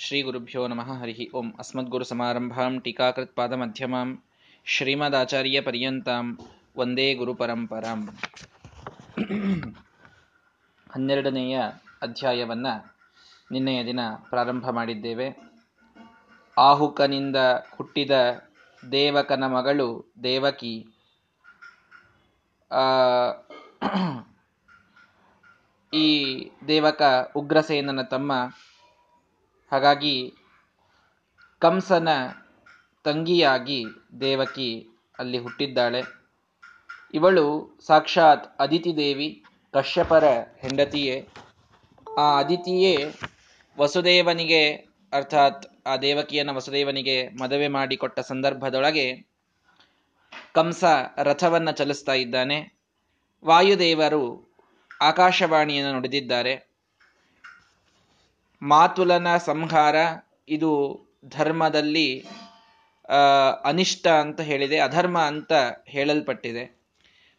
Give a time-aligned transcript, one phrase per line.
[0.00, 4.22] ಶ್ರೀ ಗುರುಭ್ಯೋ ನಮಃ ಹರಿ ಓಂ ಅಸ್ಮದ್ಗುರುಸಮಾರಂಭಾಂ ಟೀಕಾಕೃತ್ಪಾದಮಧ್ಯಮಾಂ
[4.64, 6.38] ಶ್ರೀಮದಾಚಾರ್ಯಪರ್ಯಂತಾಂ
[6.76, 8.00] ಒಂದೇ ಗುರುಪರಂಪರಾಂ
[10.94, 11.62] ಹನ್ನೆರಡನೆಯ
[12.02, 12.74] ಅಧ್ಯಾಯವನ್ನು
[13.52, 14.00] ನಿನ್ನೆಯ ದಿನ
[14.30, 15.28] ಪ್ರಾರಂಭ ಮಾಡಿದ್ದೇವೆ.
[16.58, 17.36] ಆಹುಕನಿಂದ
[17.76, 18.10] ಹುಟ್ಟಿದ
[18.92, 20.74] ದೇವಕನ ಮಗಳು ದೇವಕಿ
[25.92, 26.08] ಈ
[26.68, 27.02] ದೇವಕ
[27.36, 28.32] ಉಗ್ರಸೇನನ ತಮ್ಮ
[29.72, 30.34] ಹಾಗಾಗಿ
[31.58, 32.08] ಕಂಸನ
[33.04, 33.84] ತಂಗಿಯಾಗಿ
[34.20, 36.02] ದೇವಕಿ ಅಲ್ಲಿ ಹುಟ್ಟಿದ್ದಾಳೆ.
[37.14, 40.24] ಇವಳು ಸಾಕ್ಷಾತ್ ಅದಿತಿ ದೇವಿ ಕಶ್ಯಪರ
[40.58, 41.28] ಹೆಂಡತಿಯೇ.
[42.18, 43.14] ಆ ಅದಿತಿಯೇ
[43.78, 44.74] ವಸುದೇವನಿಗೆ,
[45.12, 49.28] ಅರ್ಥಾತ್ ಆ ದೇವಕಿಯನ್ನು ವಸುದೇವನಿಗೆ ಮದುವೆ ಮಾಡಿಕೊಟ್ಟ ಸಂದರ್ಭದೊಳಗೆ
[50.54, 50.84] ಕಂಸ
[51.22, 52.78] ರಥವನ್ನು ಚಲಿಸ್ತಾ ಇದ್ದಾನೆ.
[53.44, 54.54] ವಾಯುದೇವರು
[55.00, 56.67] ಆಕಾಶವಾಣಿಯನ್ನು ನುಡಿದಿದ್ದಾರೆ.
[58.62, 59.96] ಮಾತುಲನ ಸಂಹಾರ
[60.48, 60.70] ಇದು
[61.26, 62.08] ಧರ್ಮದಲ್ಲಿ
[63.64, 65.52] ಅನಿಷ್ಟ ಅಂತ ಹೇಳಿದೆ, ಅಧರ್ಮ ಅಂತ
[65.86, 66.64] ಹೇಳಲ್ಪಟ್ಟಿದೆ.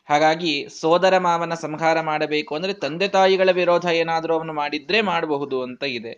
[0.08, 6.14] ಹಾಗಾಗಿ ಸೋದರ ಮಾವನ ಸಂಹಾರ ಮಾಡಬೇಕು ಅಂದರೆ ತಂದೆ ತಾಯಿಗಳ ವಿರೋಧ ಏನಾದರೂ ಅವನು ಮಾಡಿದ್ರೆ ಮಾಡಬಹುದು ಅಂತ ಇದೆ.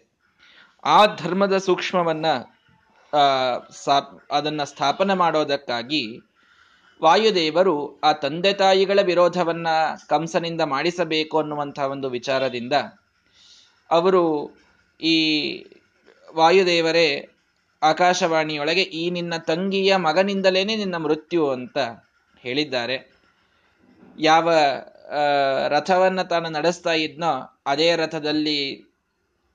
[0.84, 2.28] ಆ ಧರ್ಮದ ಸೂಕ್ಷ್ಮವನ್ನ
[4.30, 6.04] ಅದನ್ನ ಸ್ಥಾಪನೆ ಮಾಡೋದಕ್ಕಾಗಿ
[7.02, 9.68] ವಾಯುದೇವರು ಆ ತಂದೆ ತಾಯಿಗಳ ವಿರೋಧವನ್ನ
[10.10, 12.76] ಕಂಸನಿಂದ ಮಾಡಿಸಬೇಕು ಅನ್ನುವಂತಹ ಒಂದು ವಿಚಾರದಿಂದ
[13.90, 14.24] ಅವರು
[15.02, 15.16] ಈ
[16.36, 17.28] ವಾಯುದೇವರೇ,
[17.82, 21.78] ಆಕಾಶವಾಣಿಯೊಳಗೆ ಈ ನಿನ್ನ ತಂಗಿಯ ಮಗನಿಂದಲೇನೆ ನಿನ್ನ ಮೃತ್ಯು ಅಂತ
[22.38, 23.12] ಹೇಳಿದ್ದಾರೆ.
[24.20, 24.54] ಯಾವ
[25.68, 28.84] ರಥವನ್ನ ತಾನು ನಡೆಸ್ತಾ ಇದ್ನೋ, ಅದೇ ರಥದಲ್ಲಿ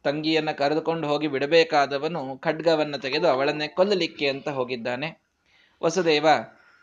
[0.04, 5.20] ತಂಗಿಯನ್ನ ಕರೆದುಕೊಂಡು ಹೋಗಿ ಬಿಡಬೇಕಾದವನು ಖಡ್ಗವನ್ನು ತೆಗೆದು ಅವಳನ್ನೇ ಕೊಲ್ಲಲಿಕ್ಕೆ ಅಂತ ಹೋಗಿದ್ದಾನೆ.
[5.82, 6.26] ವಸುದೇವ,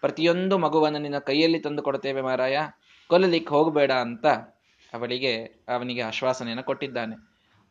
[0.01, 2.57] ಪ್ರತಿಯೊಂದು ಮಗುವನ್ನು ನಿನ್ನ ಕೈಯಲ್ಲಿ ತಂದು ಕೊಡ್ತೇವೆ ಮಾರಾಯ,
[3.07, 4.25] ಕೊಲ್ಲಲಿಕ್ಕೆ ಹೋಗಬೇಡ ಅಂತ
[4.93, 7.15] ಅವಳಿಗೆ, ಅವನಿಗೆ ಆಶ್ವಾಸನೆಯನ್ನು ಕೊಟ್ಟಿದ್ದಾನೆ.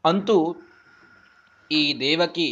[0.05, 0.57] ಅಂತೂ
[1.73, 2.51] ಈ ದೇವಕಿ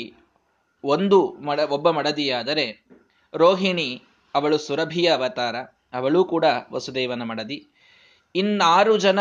[0.84, 2.66] ಒಂದು ಮಡ, ಒಬ್ಬ ಮಡದಿಯಾದರೆ
[3.34, 3.88] ರೋಹಿಣಿ
[4.34, 5.56] ಅವಳು ಸುರಭಿಯ ಅವತಾರ,
[5.92, 7.58] ಅವಳು ಕೂಡ ವಸುದೇವನ ಮಡದಿ.
[8.34, 9.20] ಇನ್ನಾರು ಜನ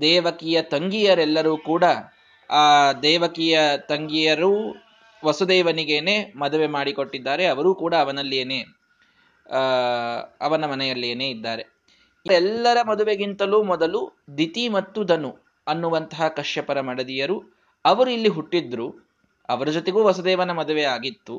[0.00, 1.84] ದೇವಕಿಯ ತಂಗಿಯರೆಲ್ಲರೂ ಕೂಡ
[2.50, 2.64] ಆ
[3.02, 3.58] ದೇವಕಿಯ
[3.88, 4.52] ತಂಗಿಯರು
[5.24, 8.60] ವಸುದೇವನಿಗೇನೆ ಮದುವೆ ಮಾಡಿಕೊಟ್ಟಿದ್ದಾರೆ, ಅವರೂ ಕೂಡ ಅವನಲ್ಲಿಯೇನೆ
[10.40, 11.64] ಅವನ ಮನೆಯಲ್ಲೇನೆ ಇದ್ದಾರೆ.
[12.26, 14.00] ಎಲ್ಲರ ಮದುವೆಗಿಂತಲೂ ಮೊದಲು
[14.38, 15.30] ದಿತಿ ಮತ್ತು ಧನು
[15.68, 17.36] ಅನ್ನುವಂತಹ ಕಶ್ಯಪರ ಮಡದಿಯರು
[17.84, 18.86] ಅವರು ಇಲ್ಲಿ ಹುಟ್ಟಿದ್ರು,
[19.48, 21.36] ಅವರ ಜೊತೆಗೂ ವಸುದೇವನ ಮದುವೆ ಆಗಿತ್ತು.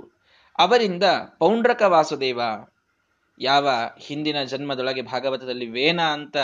[0.59, 1.03] ಅವರಿಂದ
[1.39, 2.41] ಪೌಂಡ್ರಕ ವಾಸುದೇವ,
[3.39, 6.37] ಯಾವ ಹಿಂದಿನ ಜನ್ಮದೊಳಗೆ ಭಾಗವತದಲ್ಲಿ ವೇನ ಅಂತ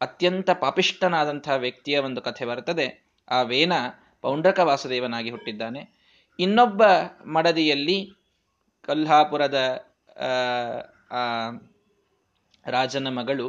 [0.00, 2.86] ಅತ್ಯಂತ ಪಾಪಿಷ್ಟನಾದಂತಹ ವ್ಯಕ್ತಿಯ ಒಂದು ಕಥೆ ಬರ್ತದೆ.
[3.30, 3.72] ಆ ವೇನ
[4.20, 5.82] ಪೌಂಡ್ರಕ ವಾಸುದೇವನಾಗಿ ಹುಟ್ಟಿದ್ದಾನೆ.
[6.38, 6.82] ಇನ್ನೊಬ್ಬ
[7.26, 7.98] ಮಡದಿಯಲ್ಲಿ
[8.86, 9.58] ಕೊಲ್ಹಾಪುರದ
[12.66, 13.46] ರಾಜನ ಮಗಳು,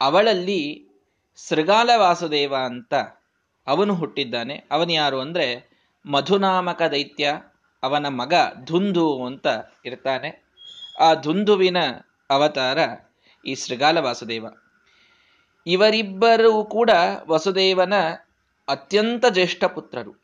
[0.00, 0.88] ಅವಳಲ್ಲಿ
[1.36, 2.94] ಸೃಗಾಲ ವಾಸುದೇವ ಅಂತ
[3.66, 4.64] ಅವನು ಹುಟ್ಟಿದ್ದಾನೆ.
[4.70, 5.72] ಅವನು ಯಾರು ಅಂದ್ರೆ
[6.06, 7.40] ಮಧುನಾಮಕ ದೈತ್ಯ,
[7.82, 8.34] ಅವನ ಮಗ
[8.64, 9.46] ಧುಂದು ಅಂತ
[9.84, 10.44] ಇರ್ತಾನೆ.
[11.00, 11.76] ಆ ಧುಂದುವಿನ
[12.30, 12.78] ಅವತಾರ
[13.46, 14.46] ಈ ಶೃಗಾಲ ವಾಸುದೇವ.
[15.66, 16.90] ಇವರಿಬ್ಬರೂ ಕೂಡ
[17.28, 17.92] ವಸುದೇವನ
[18.68, 20.22] ಅತ್ಯಂತ ಜ್ಯೇಷ್ಠ ಪುತ್ರರು.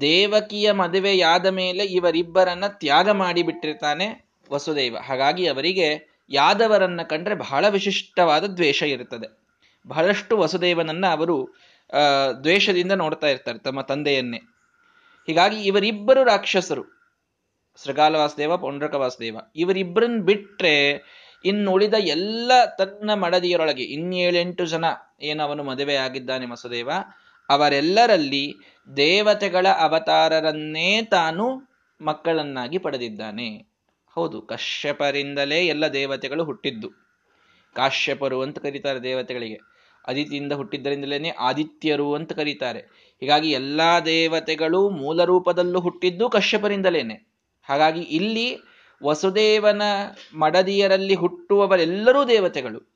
[0.00, 4.96] ದೇವಕಿಯ ಮದುವೆಯಾದ ಮೇಲೆ ಇವರಿಬ್ಬರನ್ನ ತ್ಯಾಗ ಮಾಡಿಬಿಟ್ಟಿರ್ತಾನೆ ವಸುದೇವ.
[5.06, 9.44] ಹಾಗಾಗಿ ಅವರಿಗೆ ಯಾದವರನ್ನ ಕಂಡ್ರೆ ಬಹಳ ವಿಶಿಷ್ಟವಾದ ದ್ವೇಷ ಇರುತ್ತದೆ
[9.86, 11.54] ಬಹಳಷ್ಟು ವಸುದೇವನನ್ನ ಅವರು
[12.42, 14.38] ದ್ವೇಷದಿಂದ ನೋಡ್ತಾ ಇರ್ತಾರೆ ತಮ್ಮ ತಂದೆಯನ್ನೇ.
[15.26, 16.84] ಹೀಗಾಗಿ ಇವರಿಬ್ಬರು ರಾಕ್ಷಸರು.
[17.84, 19.36] ಶೃಗಾಲ ವಾಸುದೇವ, ಪೌಂಡ್ರಕ ವಾಸುದೇವ.
[19.56, 20.74] ಇವರಿಬ್ಬರನ್ನ ಬಿಟ್ರೆ
[21.44, 24.84] ಇನ್ನುಳಿದ ಎಲ್ಲ ತನ್ನ ಮಡದಿಯರೊಳಗೆ ಇನ್ನೇಳೆಂಟು ಜನ
[25.20, 26.90] ಏನವನು ಮದುವೆ ಆಗಿದ್ದಾನೆ ಮಸುದೇವ,
[27.48, 28.54] ಅವರೆಲ್ಲರಲ್ಲಿ
[28.96, 31.68] ದೇವತೆಗಳ ಅವತಾರರನ್ನೇ ತಾನು
[32.00, 33.66] ಮಕ್ಕಳನ್ನಾಗಿ ಪಡೆದಿದ್ದಾನೆ.
[34.12, 36.90] ಹೌದು, ಕಶ್ಯಪರಿಂದಲೇ ಎಲ್ಲ ದೇವತೆಗಳು ಹುಟ್ಟಿದ್ದು.
[37.74, 39.73] ಕಾಶ್ಯಪರು ಅಂತ ಕರೀತಾರೆ ದೇವತೆಗಳಿಗೆ.
[40.06, 42.78] ಅದಿತಿಯಿಂದ ಹುಟ್ಟಿದ್ದರಿಂದಲೇ ಆದಿತ್ಯರು ಅಂತ ಕರೀತಾರೆ.
[43.20, 47.14] ಹೀಗಾಗಿ ಎಲ್ಲಾ ದೇವತೆಗಳು ಮೂಲ ರೂಪದಲ್ಲೂ ಹುಟ್ಟಿದ್ದು ಕಶ್ಯಪರಿಂದಲೇನೆ.
[47.62, 48.58] ಹಾಗಾಗಿ ಇಲ್ಲಿ
[49.04, 49.82] ವಸುದೇವನ
[50.34, 52.94] ಮಡದಿಯರಲ್ಲಿ ಹುಟ್ಟುವವರೆಲ್ಲರೂ ದೇವತೆಗಳು.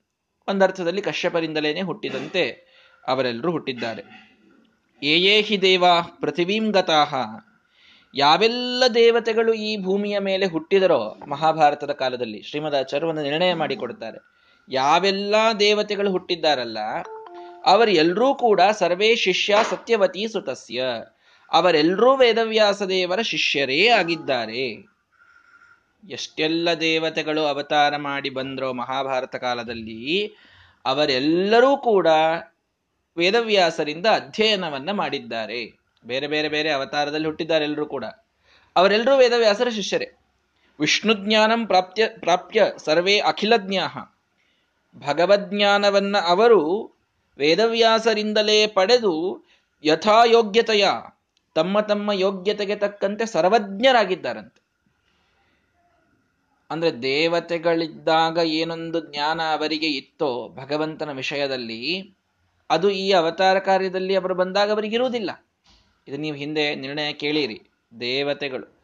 [0.48, 2.68] ಒಂದರ್ಥದಲ್ಲಿ ಕಶ್ಯಪರಿಂದಲೇನೆ ಹುಟ್ಟಿದಂತೆ
[3.08, 4.28] ಅವರೆಲ್ಲರೂ ಹುಟ್ಟಿದ್ದಾರೆ.
[5.02, 5.84] ಏಯೇ ಹಿ ದೇವ
[6.20, 7.14] ಪೃಥಿವೀಂ ಗತಾಹ.
[8.14, 14.37] ಯಾವೆಲ್ಲ ದೇವತೆಗಳು ಈ ಭೂಮಿಯ ಮೇಲೆ ಹುಟ್ಟಿದರೋ ಮಹಾಭಾರತದ ಕಾಲದಲ್ಲಿ ಶ್ರೀಮದಾಚಾರ್ಯ ಒಂದು ನಿರ್ಣಯ ಮಾಡಿಕೊಡ್ತಾರೆ.
[14.70, 16.78] ಯಾವೆಲ್ಲ ದೇವತೆಗಳು ಹುಟ್ಟಿದ್ದಾರಲ್ಲ,
[17.64, 20.84] ಅವರೆಲ್ಲರೂ ಕೂಡ ಸರ್ವೇ ಶಿಷ್ಯ ಸತ್ಯವತಿ ಸುತಸ್ಯ.
[21.52, 24.64] ಅವರೆಲ್ಲರೂ ವೇದವ್ಯಾಸ ದೇವರ ಶಿಷ್ಯರೇ ಆಗಿದ್ದಾರೆ.
[26.08, 30.26] ಎಷ್ಟೆಲ್ಲ ದೇವತೆಗಳು ಅವತಾರ ಮಾಡಿ ಬಂದ್ರೋ ಮಹಾಭಾರತ ಕಾಲದಲ್ಲಿ,
[30.84, 32.06] ಅವರೆಲ್ಲರೂ ಕೂಡ
[33.16, 35.78] ವೇದವ್ಯಾಸರಿಂದ ಅಧ್ಯಯನವನ್ನ ಮಾಡಿದ್ದಾರೆ.
[36.04, 38.04] ಬೇರೆ ಬೇರೆ ಬೇರೆ ಅವತಾರದಲ್ಲಿ ಹುಟ್ಟಿದ್ದಾರೆ ಎಲ್ಲರೂ ಕೂಡ.
[38.76, 40.12] ಅವರೆಲ್ಲರೂ ವೇದವ್ಯಾಸರ ಶಿಷ್ಯರೇ.
[40.80, 44.17] ವಿಷ್ಣು ಜ್ಞಾನಂ ಪ್ರಾಪ್ತ್ಯ ಪ್ರಾಪ್ಯ ಸರ್ವೇ ಅಖಿಲಜ್ಞಾಹ.
[44.96, 46.90] ಭಗವಜ್ಞಾನವನ್ನ ಅವರು
[47.38, 49.46] ವೇದವ್ಯಾಸರಿಂದಲೇ ಪಡೆದು
[49.84, 50.88] ಯಥಾಯೋಗ್ಯತೆಯ,
[51.54, 54.62] ತಮ್ಮ ತಮ್ಮ ಯೋಗ್ಯತೆಗೆ ತಕ್ಕಂತೆ ಸರ್ವಜ್ಞರಾಗಿದ್ದಾರಂತೆ.
[56.70, 62.14] ಅಂದ್ರೆ ದೇವತೆಗಳಿದ್ದಾಗ ಏನೊಂದು ಜ್ಞಾನ ಅವರಿಗೆ ಇತ್ತೋ ಭಗವಂತನ ವಿಷಯದಲ್ಲಿ,
[62.70, 65.46] ಅದು ಈ ಅವತಾರ ಕಾರ್ಯದಲ್ಲಿ ಅವರು ಬಂದಾಗ ಅವರಿಗಿರುವುದಿಲ್ಲ
[66.08, 67.62] ಇದು ನೀವು ಹಿಂದೆ ನಿರ್ಣಯ ಕೇಳಿರಿ.
[68.00, 68.78] ದೇವತೆಗಳು,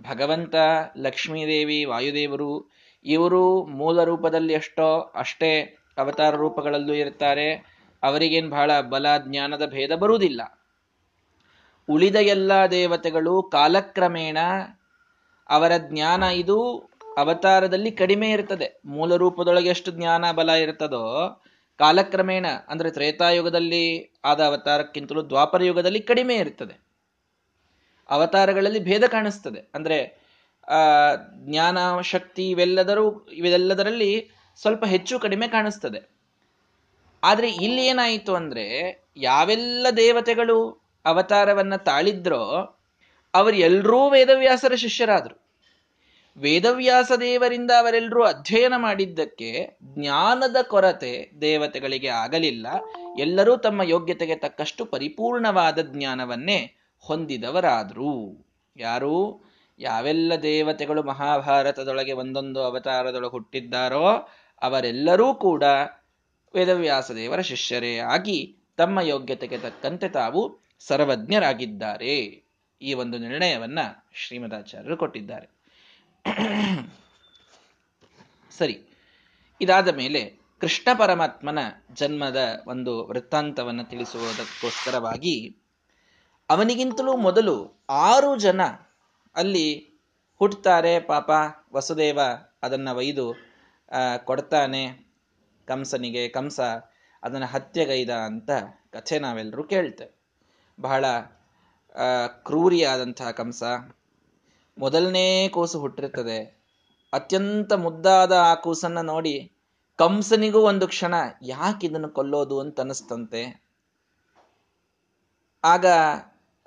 [0.00, 0.54] ಭಗವಂತ,
[0.96, 9.94] ಲಕ್ಷ್ಮೀದೇವಿ, ವಾಯುದೇವರು ಇವರು ಮೂಲ ರೂಪದಲ್ಲಿ ಎಷ್ಟೋ ಅಷ್ಟೇ ಅವತಾರ ರೂಪಗಳಲ್ಲೂ ಇರ್ತಾರೆ ಅವರಿಗೇನ್ ಬಹಳ ಬಲ ಜ್ಞಾನದ ಭೇದ
[9.94, 10.60] ಬರುವುದಿಲ್ಲ.
[11.88, 14.38] ಉಳಿದ ಎಲ್ಲ ದೇವತೆಗಳು ಕಾಲಕ್ರಮೇಣ
[15.48, 16.78] ಅವರ ಜ್ಞಾನ ಇದು
[17.18, 18.80] ಅವತಾರದಲ್ಲಿ ಕಡಿಮೆ ಇರ್ತದೆ.
[18.84, 21.42] ಮೂಲ ರೂಪದೊಳಗೆ ಎಷ್ಟು ಜ್ಞಾನ ಬಲ ಇರ್ತದೋ
[21.78, 26.84] ಕಾಲಕ್ರಮೇಣ, ಅಂದ್ರೆ ತ್ರೇತಾಯುಗದಲ್ಲಿ ಆದ ಅವತಾರಕ್ಕಿಂತಲೂ ದ್ವಾಪರ ಯುಗದಲ್ಲಿ ಕಡಿಮೆ ಇರ್ತದೆ.
[28.08, 29.70] ಅವತಾರಗಳಲ್ಲಿ ಭೇದ ಕಾಣಿಸ್ತದೆ.
[29.74, 30.27] ಅಂದ್ರೆ
[31.34, 36.18] ಜ್ಞಾನ, ಶಕ್ತಿ ಇವೆಲ್ಲದರೂ, ಇವೆಲ್ಲದರಲ್ಲಿ ಸ್ವಲ್ಪ ಹೆಚ್ಚು ಕಡಿಮೆ ಕಾಣಿಸ್ತದೆ.
[37.24, 42.74] ಆದ್ರೆ ಇಲ್ಲಿ ಏನಾಯಿತು ಅಂದ್ರೆ, ಯಾವೆಲ್ಲ ದೇವತೆಗಳು ಅವತಾರವನ್ನ ತಾಳಿದ್ರೋ
[43.34, 45.48] ಅವರೆಲ್ಲರೂ ವೇದವ್ಯಾಸರ ಶಿಷ್ಯರಾದರು.
[46.36, 52.66] ವೇದವ್ಯಾಸ ದೇವರಿಂದ ಅವರೆಲ್ಲರೂ ಅಧ್ಯಯನ ಮಾಡಿದ್ದಕ್ಕೆ ಜ್ಞಾನದ ಕೊರತೆ ದೇವತೆಗಳಿಗೆ ಆಗಲಿಲ್ಲ.
[53.18, 58.46] ಎಲ್ಲರೂ ತಮ್ಮ ಯೋಗ್ಯತೆಗೆ ತಕ್ಕಷ್ಟು ಪರಿಪೂರ್ಣವಾದ ಜ್ಞಾನವನ್ನೇ ಹೊಂದಿದವರಾದರು.
[58.76, 59.47] ಯಾರು?
[59.78, 64.06] ಯಾವೆಲ್ಲ ದೇವತೆಗಳು ಮಹಾಭಾರತದೊಳಗೆ ಒಂದೊಂದು ಅವತಾರದೊಳಗೆ ಹುಟ್ಟಿದ್ದಾರೋ
[64.62, 65.64] ಅವರೆಲ್ಲರೂ ಕೂಡ
[66.54, 70.40] ವೇದವ್ಯಾಸ ದೇವರ ಶಿಷ್ಯರೇ ಆಗಿ ತಮ್ಮ ಯೋಗ್ಯತೆಗೆ ತಕ್ಕಂತೆ ತಾವು
[70.78, 72.16] ಸರ್ವಜ್ಞರಾಗಿದ್ದಾರೆ.
[72.82, 73.78] ಈ ಒಂದು ನಿರ್ಣಯವನ್ನ
[74.14, 75.46] ಶ್ರೀಮದಾಚಾರ್ಯರು ಕೊಟ್ಟಿದ್ದಾರೆ.
[78.58, 78.76] ಸರಿ,
[79.60, 80.20] ಇದಾದ ಮೇಲೆ
[80.60, 81.58] ಕೃಷ್ಣ ಪರಮಾತ್ಮನ
[81.92, 85.34] ಜನ್ಮದ ಒಂದು ವೃತ್ತಾಂತವನ್ನು ತಿಳಿಸುವುದಕ್ಕೋಸ್ಕರವಾಗಿ
[86.50, 87.56] ಅವನಿಗಿಂತಲೂ ಮೊದಲು
[87.90, 88.60] ಆರು ಜನ
[89.38, 89.66] ಅಲ್ಲಿ
[90.40, 91.30] ಹುಟ್ಟುತ್ತಾರೆ ಪಾಪ
[91.72, 92.18] ವಸುದೇವ
[92.62, 93.26] ಅದನ್ನ ಒಯ್ದು
[94.24, 94.82] ಕೊಡ್ತಾನೆ
[95.68, 96.60] ಕಂಸನಿಗೆ, ಕಂಸ
[97.22, 98.50] ಅದನ್ನ ಹತ್ಯೆಗೈದ ಅಂತ
[98.92, 100.12] ಕಥೆ ನಾವೆಲ್ಲರೂ ಕೇಳ್ತೇವೆ.
[100.78, 101.04] ಬಹಳ
[102.44, 103.62] ಕ್ರೂರಿಯಾದಂತಹ ಕಂಸ.
[104.78, 106.38] ಮೊದಲನೇ ಕೂಸು ಹುಟ್ಟಿರ್ತದೆ.
[107.12, 109.34] ಅತ್ಯಂತ ಮುದ್ದಾದ ಆ ಕೂಸನ್ನು ನೋಡಿ
[109.98, 113.42] ಕಂಸನಿಗೂ ಒಂದು ಕ್ಷಣ ಯಾಕೆ ಇದನ್ನು ಕೊಲ್ಲೋದು ಅಂತ ಅನಿಸ್ತಂತೆ
[115.64, 115.86] ಆಗ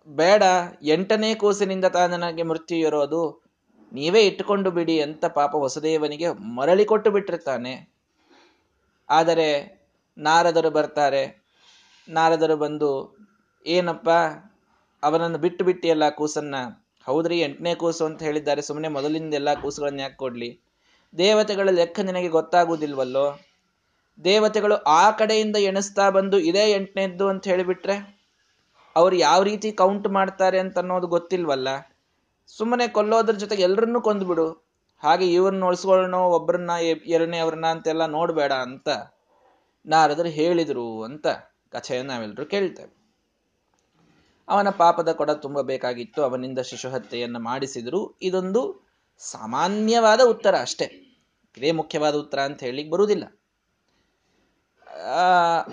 [0.08, 0.44] ಬೇಡ,
[0.84, 3.42] ಎಂಟನೇ ಕೂಸಿನಿಂದ ತಾ ನನಗೆ ಮೃತ್ಯು ಇರೋದು
[3.94, 7.94] ನೀವೇ ಇಟ್ಟುಕೊಂಡು ಬಿಡಿ ಅಂತ ಪಾಪ ವಸುದೇವನಿಗೆ ಮರಳಿ ಕೊಟ್ಟು ಬಿಟ್ಟಿರ್ತಾನೆ.
[9.10, 9.82] ಆದರೆ
[10.18, 11.44] ನಾರದರು ಬರ್ತಾರೆ.
[12.10, 13.18] ನಾರದರು ಬಂದು,
[13.66, 14.10] ಏನಪ್ಪ,
[15.04, 16.56] ಅವನನ್ನು ಬಿಟ್ಟು ಬಿಟ್ಟಿಯಲ್ಲ ಕೂಸನ್ನ?
[17.06, 18.62] ಹೌದ್ರಿ, ಎಂಟನೇ ಕೂಸು ಅಂತ ಹೇಳಿದ್ದಾರೆ.
[18.62, 20.62] ಸುಮ್ಮನೆ ಮೊದಲಿಂದ ಎಲ್ಲ ಕೂಸುಗಳನ್ನ ಯಾಕೆ ಕೊಡ್ಲಿ?
[21.18, 23.40] ದೇವತೆಗಳ ಲೆಕ್ಕ ನಿನಗೆ ಗೊತ್ತಾಗುವುದಿಲ್ವಲ್ಲೋ
[24.24, 28.21] ದೇವತೆಗಳು ಆ ಕಡೆಯಿಂದ ಎಣಿಸ್ತಾ ಬಂದು ಇದೇ ಎಂಟನೇದ್ದು ಅಂತ ಹೇಳಿಬಿಟ್ರೆ?
[28.96, 31.68] ಅವ್ರು ಯಾವ ರೀತಿ ಕೌಂಟ್ ಮಾಡ್ತಾರೆ ಅಂತ ಅನ್ನೋದು ಗೊತ್ತಿಲ್ವಲ್ಲ?
[32.48, 34.72] ಸುಮ್ಮನೆ ಕೊಲ್ಲೋದ್ರ ಜೊತೆಗೆ ಎಲ್ಲರನ್ನೂ ಕೊಂದ್ಬಿಡು.
[35.00, 36.72] ಹಾಗೆ ಇವ್ರನ್ನ ಉಳಿಸ್ಕೊಳ್ಳೋಣ ಒಬ್ಬರನ್ನ
[37.06, 38.90] ಎರಡನೇ ಅವ್ರನ್ನ ಅಂತೆಲ್ಲ ನೋಡಬೇಡ ಅಂತ
[39.86, 41.28] ನಾರದರು ಹೇಳಿದ್ರು ಅಂತ
[41.70, 43.02] ಕಥೆಯನ್ನು ನಾವೆಲ್ಲರೂ ಕೇಳ್ತೇವೆ.
[44.50, 48.20] ಅವನ ಪಾಪದ ಕೊಡ ತುಂಬಬೇಕಾಗಿತ್ತು ಅವನಿಂದ ಶಿಶುಹತ್ಯೆಯನ್ನು ಮಾಡಿಸಿದ್ರು.
[48.22, 50.86] ಇದೊಂದು ಸಾಮಾನ್ಯವಾದ ಉತ್ತರ ಅಷ್ಟೇ.
[51.58, 53.41] ಇದೇ ಮುಖ್ಯವಾದ ಉತ್ತರ ಅಂತ ಹೇಳಲಿಕ್ಕೆ ಬರುವುದಿಲ್ಲ.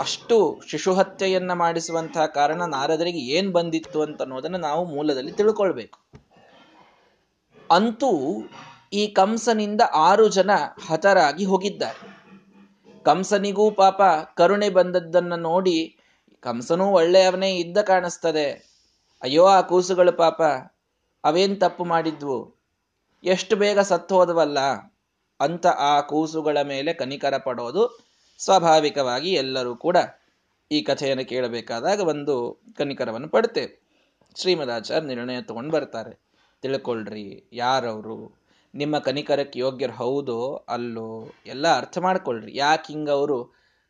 [0.01, 5.99] ಅಷ್ಟು ಶಿಶುಹತ್ಯೆಯನ್ನ ಮಾಡಿಸುವಂತಹ ಕಾರಣ ನಾರದರಿಗೆ ಏನ್ ಬಂದಿತ್ತು ಅಂತ ಅನ್ನೋದನ್ನ ನಾವು ಮೂಲದಲ್ಲಿ ತಿಳ್ಕೊಳ್ಬೇಕು.
[7.71, 8.43] ಅಂತೂ
[8.93, 10.51] ಈ ಕಂಸನಿಂದ ಆರು ಜನ
[10.87, 12.19] ಹತರಾಗಿ ಹೋಗಿದ್ದಾರೆ.
[13.05, 14.03] ಕಂಸನಿಗೂ ಪಾಪ
[14.37, 15.99] ಕರುಣೆ ಬಂದದ್ದನ್ನ ನೋಡಿ
[16.41, 18.69] ಕಂಸನೂ ಒಳ್ಳೆಯವನೇ ಇದ್ದ ಕಾಣಿಸ್ತದೆ.
[19.23, 20.43] ಅಯ್ಯೋ, ಆ ಕೂಸುಗಳು ಪಾಪ,
[21.25, 22.57] ಅವೇನ್ ತಪ್ಪು ಮಾಡಿದ್ವು?
[23.25, 24.59] ಎಷ್ಟು ಬೇಗ ಸತ್ತು ಹೋದವಲ್ಲ?
[25.41, 28.08] ಅಂತ ಆ ಕೂಸುಗಳ ಮೇಲೆ ಕನಿಕರ ಪಡೋದು
[28.39, 29.97] ಸ್ವಾಭಾವಿಕವಾಗಿ ಎಲ್ಲರೂ ಕೂಡ
[30.73, 33.89] ಈ ಕಥೆಯನ್ನು ಕೇಳಬೇಕಾದಾಗ ಒಂದು ಕನಿಕರವನ್ನು ಪಡ್ತೇವೆ.
[34.37, 36.29] ಶ್ರೀಮದಾಚಾರ್ಯ ನಿರ್ಣಯ ತಗೊಂಡು ಬರ್ತಾರೆ.
[36.63, 38.39] ತಿಳ್ಕೊಳ್ರಿ, ಯಾರವರು?
[38.75, 41.33] ನಿಮ್ಮ ಕನಿಕರಕ್ಕೆ ಯೋಗ್ಯರು ಹೌದೋ, ಅಲ್ಲೋ?
[41.47, 42.57] ಎಲ್ಲ ಅರ್ಥ ಮಾಡ್ಕೊಳ್ರಿ.
[42.57, 43.45] ಯಾಕೆ ಹಿಂಗವರು?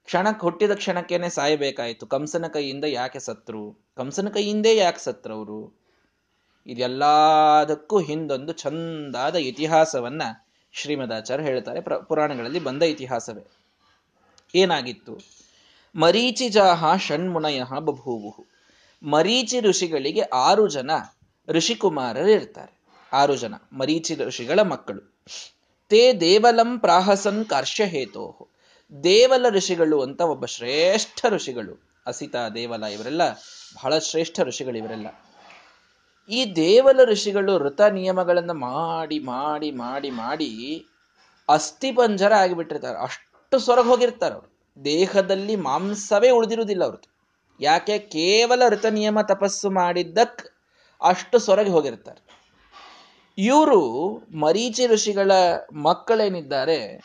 [0.04, 2.06] ಕ್ಷಣಕ್ಕೆ ಹುಟ್ಟಿದ ಕ್ಷಣಕ್ಕೇನೆ ಸಾಯಬೇಕಾಯಿತು.
[2.06, 3.78] ಕಂಸನ ಕೈಯಿಂದ ಯಾಕೆ ಸತ್ರು?
[3.96, 5.78] ಕಂಸನ ಕೈಯಿಂದೇ ಯಾಕೆ ಸತ್ರವರು?
[6.66, 10.22] ಇದೆಲ್ಲದಕ್ಕೂ ಹಿಂದೊಂದು ಚಂದಾದ ಇತಿಹಾಸವನ್ನ
[10.72, 11.80] ಶ್ರೀಮದಾಚಾರ್ಯ ಹೇಳ್ತಾರೆ.
[11.80, 13.57] ಪುರಾಣಗಳಲ್ಲಿ ಬಂದ ಇತಿಹಾಸವೇ.
[14.54, 15.18] ಏನಾಗಿತ್ತು?
[15.96, 18.34] ಮರೀಚಿಜಾಹ ಷಣ್ಮುನಯ ಬಭೂವು.
[19.02, 20.90] ಮರೀಚಿ ಋಷಿಗಳಿಗೆ ಆರು ಜನ
[21.48, 22.78] ಋಷಿಕುಮಾರರಿರ್ತಾರೆ.
[23.12, 25.18] ಆರು ಜನ ಮರೀಚಿ ಋಷಿಗಳ ಮಕ್ಕಳು.
[25.88, 28.48] ತೇ ದೇವಲಂ ಪ್ರಾಹಸನ್ ಕಾರ್ಶ್ಯ ಹೇತೋಹು.
[29.04, 32.02] ದೇವಲ ಋಷಿಗಳು ಅಂತ ಒಬ್ಬ ಶ್ರೇಷ್ಠ ಋಷಿಗಳು.
[32.06, 33.32] ಅಸಿತಾ, ದೇವಲ ಇವರೆಲ್ಲ
[33.76, 35.06] ಬಹಳ ಶ್ರೇಷ್ಠ ಋಷಿಗಳು ಇವರೆಲ್ಲ.
[36.28, 40.86] ಈ ದೇವಲ ಋಷಿಗಳು ಋತ ನಿಯಮಗಳನ್ನು ಮಾಡಿ ಮಾಡಿ ಮಾಡಿ ಮಾಡಿ
[41.48, 43.02] ಅಸ್ಥಿಪಂಜರ ಆಗಿಬಿಟ್ಟಿರ್ತಾರೆ.
[43.02, 44.48] ಅಷ್ಟು ಸೊರಗ ಹೋಗಿರ್ತಾರ ಅವರು.
[44.84, 47.16] ದೇಹದಲ್ಲಿ ಮಾಂಸವೇ ಉಳಿದಿರುವುದಿಲ್ಲ ಅವ್ರದ್ದು
[47.60, 47.98] ಯಾಕೆ?
[47.98, 50.48] ಕೇವಲ ಋತ ನಿಯಮ ತಪಸ್ಸು ಮಾಡಿದ್ದಕ್
[51.02, 52.20] ಅಷ್ಟು ಸೊರಗಿ ಹೋಗಿರ್ತಾರೆ.
[53.38, 54.08] ಇವರು
[54.40, 55.32] ಮರೀಚಿ ಋಷಿಗಳ
[55.72, 57.00] ಮಕ್ಕಳೇನಿದ್ದಾರೆ?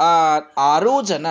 [0.00, 1.26] ಆ ಆರೂ ಜನ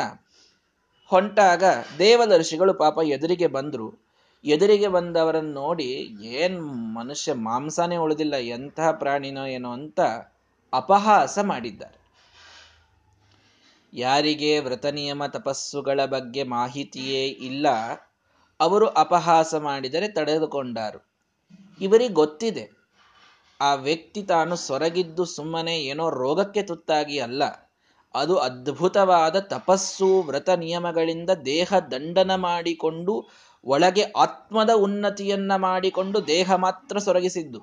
[1.05, 1.63] ಹೊಂಟಾಗ
[1.99, 4.03] ದೇವದರ್ಶಿಗಳು ಪಾಪ ಎದುರಿಗೆ ಬಂದರು.
[4.45, 6.61] ಎದುರಿಗೆ ಬಂದವರನ್ನು ನೋಡಿ ಏನ್
[6.95, 9.99] ಮನುಷ್ಯ ಮಾಂಸನೇ ಉಳಿದಿಲ್ಲ, ಎಂತಹ ಪ್ರಾಣಿನೋ ಏನೋ ಅಂತ
[10.73, 12.02] ಅಪಹಾಸ ಮಾಡಿದ್ದಾರೆ.
[13.93, 17.67] ಯಾರಿಗೆ ವ್ರತ ನಿಯಮ ತಪಸ್ಸುಗಳ ಬಗ್ಗೆ ಮಾಹಿತಿಯೇ ಇಲ್ಲ,
[18.59, 20.99] ಅವರು ಅಪಹಾಸ ಮಾಡಿದರೆ ತಡೆದುಕೊಂಡರು.
[21.81, 22.63] ಇವರಿಗೆ ಗೊತ್ತಿದೆ,
[23.61, 27.43] ಆ ವ್ಯಕ್ತಿ ತಾನು ಸೊರಗಿದ್ದು ಸುಮ್ಮನೆ ಏನೋ ರೋಗಕ್ಕೆ ತುತ್ತಾಗಿ ಅಲ್ಲ,
[28.15, 33.29] ಅದು ಅದ್ಭುತವಾದ ತಪಸ್ಸು, ವ್ರತ ನಿಯಮಗಳಿಂದ ದೇಹ ದಂಡನ ಮಾಡಿಕೊಂಡು,
[33.65, 37.61] ಒಳಗೆ ಆತ್ಮದ ಉನ್ನತಿಯನ್ನ ಮಾಡಿಕೊಂಡು ದೇಹ ಮಾತ್ರ ಸೊರಗಿಸಿದ್ದು.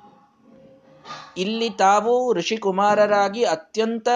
[1.37, 4.09] ಇಲ್ಲಿ ತಾವು ಋಷಿಕುಮಾರರಾಗಿ ಅತ್ಯಂತ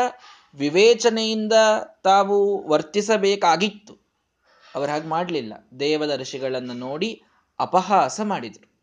[0.54, 1.52] ವಿವೇಚನೆಯಿಂದ
[2.02, 3.98] ತಾವು ವರ್ತಿಸಬೇಕಾಗಿತ್ತು.
[4.74, 5.52] ಅವರು ಹಾಗೆ ಮಾಡಲಿಲ್ಲ.
[5.80, 7.22] ದೇವದ ಋಷಿಗಳನ್ನು ನೋಡಿ
[7.58, 8.74] ಅಪಹಾಸ ಮಾಡಿದರು.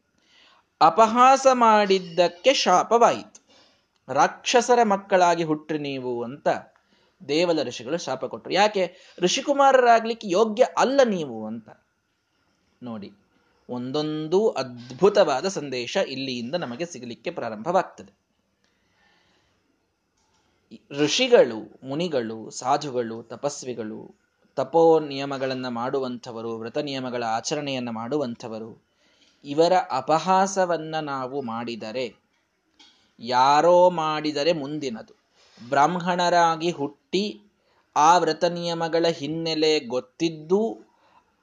[0.82, 3.42] ಅಪಹಾಸ ಮಾಡಿದ್ದಕ್ಕೆ ಶಾಪವಾಯಿತು.
[4.14, 6.48] ರಾಕ್ಷಸರ ಮಕ್ಕಳಾಗಿ ಹುಟ್ಟ್ರಿ ನೀವು ಅಂತ
[7.28, 8.54] ದೇವದ ಋಷಿಗಳು ಶಾಪ ಕೊಟ್ಟರು.
[8.54, 8.96] ಯಾಕೆ?
[9.20, 11.70] ಋಷಿಕುಮಾರರಾಗ್ಲಿಕ್ಕೆ ಯೋಗ್ಯ ಅಲ್ಲ ನೀವು ಅಂತ
[12.84, 13.12] ನೋಡಿ.
[13.70, 18.21] ಒಂದೊಂದು ಅದ್ಭುತವಾದ ಸಂದೇಶ ಇಲ್ಲಿಯಿಂದ ನಮಗೆ ಸಿಗಲಿಕ್ಕೆ ಪ್ರಾರಂಭವಾಗ್ತದೆ.
[20.92, 24.16] ಋಷಿಗಳು, ಮುನಿಗಳು, ಸಾಧುಗಳು, ತಪಸ್ವಿಗಳು
[24.56, 28.84] ತಪೋ ನಿಯಮಗಳನ್ನು ಮಾಡುವಂಥವರು, ವ್ರತ ನಿಯಮಗಳ ಆಚರಣೆಯನ್ನು ಮಾಡುವಂಥವರು,
[29.46, 32.16] ಇವರ ಅಪಹಾಸವನ್ನು ನಾವು ಮಾಡಿದರೆ,
[33.20, 35.16] ಯಾರೋ ಮಾಡಿದರೆ ಮುಂದಿನದು.
[35.70, 37.42] ಬ್ರಾಹ್ಮಣರಾಗಿ ಹುಟ್ಟಿ
[37.96, 40.92] ಆ ವ್ರತ ನಿಯಮಗಳ ಹಿನ್ನೆಲೆ ಗೊತ್ತಿದ್ದು,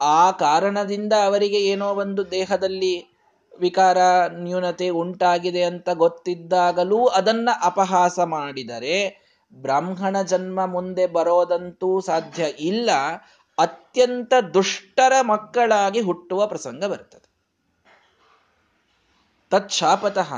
[0.00, 3.17] ಆ ಕಾರಣದಿಂದ ಅವರಿಗೆ ಏನೋ ಒಂದು ದೇಹದಲ್ಲಿ
[3.58, 3.98] ವಿಕಾರ
[4.28, 12.90] ನ್ಯೂನತೆ ಉಂಟಾಗಿದೆ ಅಂತ ಗೊತ್ತಿದ್ದಾಗಲೂ ಅದನ್ನ ಅಪಹಾಸ ಮಾಡಿದರೆ ಬ್ರಾಹ್ಮಣ ಜನ್ಮ ಮುಂದೆ ಬರೋದಂತೂ ಸಾಧ್ಯ ಇಲ್ಲ.
[13.58, 17.28] ಅತ್ಯಂತ ದುಷ್ಟರ ಮಕ್ಕಳಾಗಿ ಹುಟ್ಟುವ ಪ್ರಸಂಗ ಬರ್ತದೆ.
[19.50, 20.34] ತತ್ಶಾಪತಃ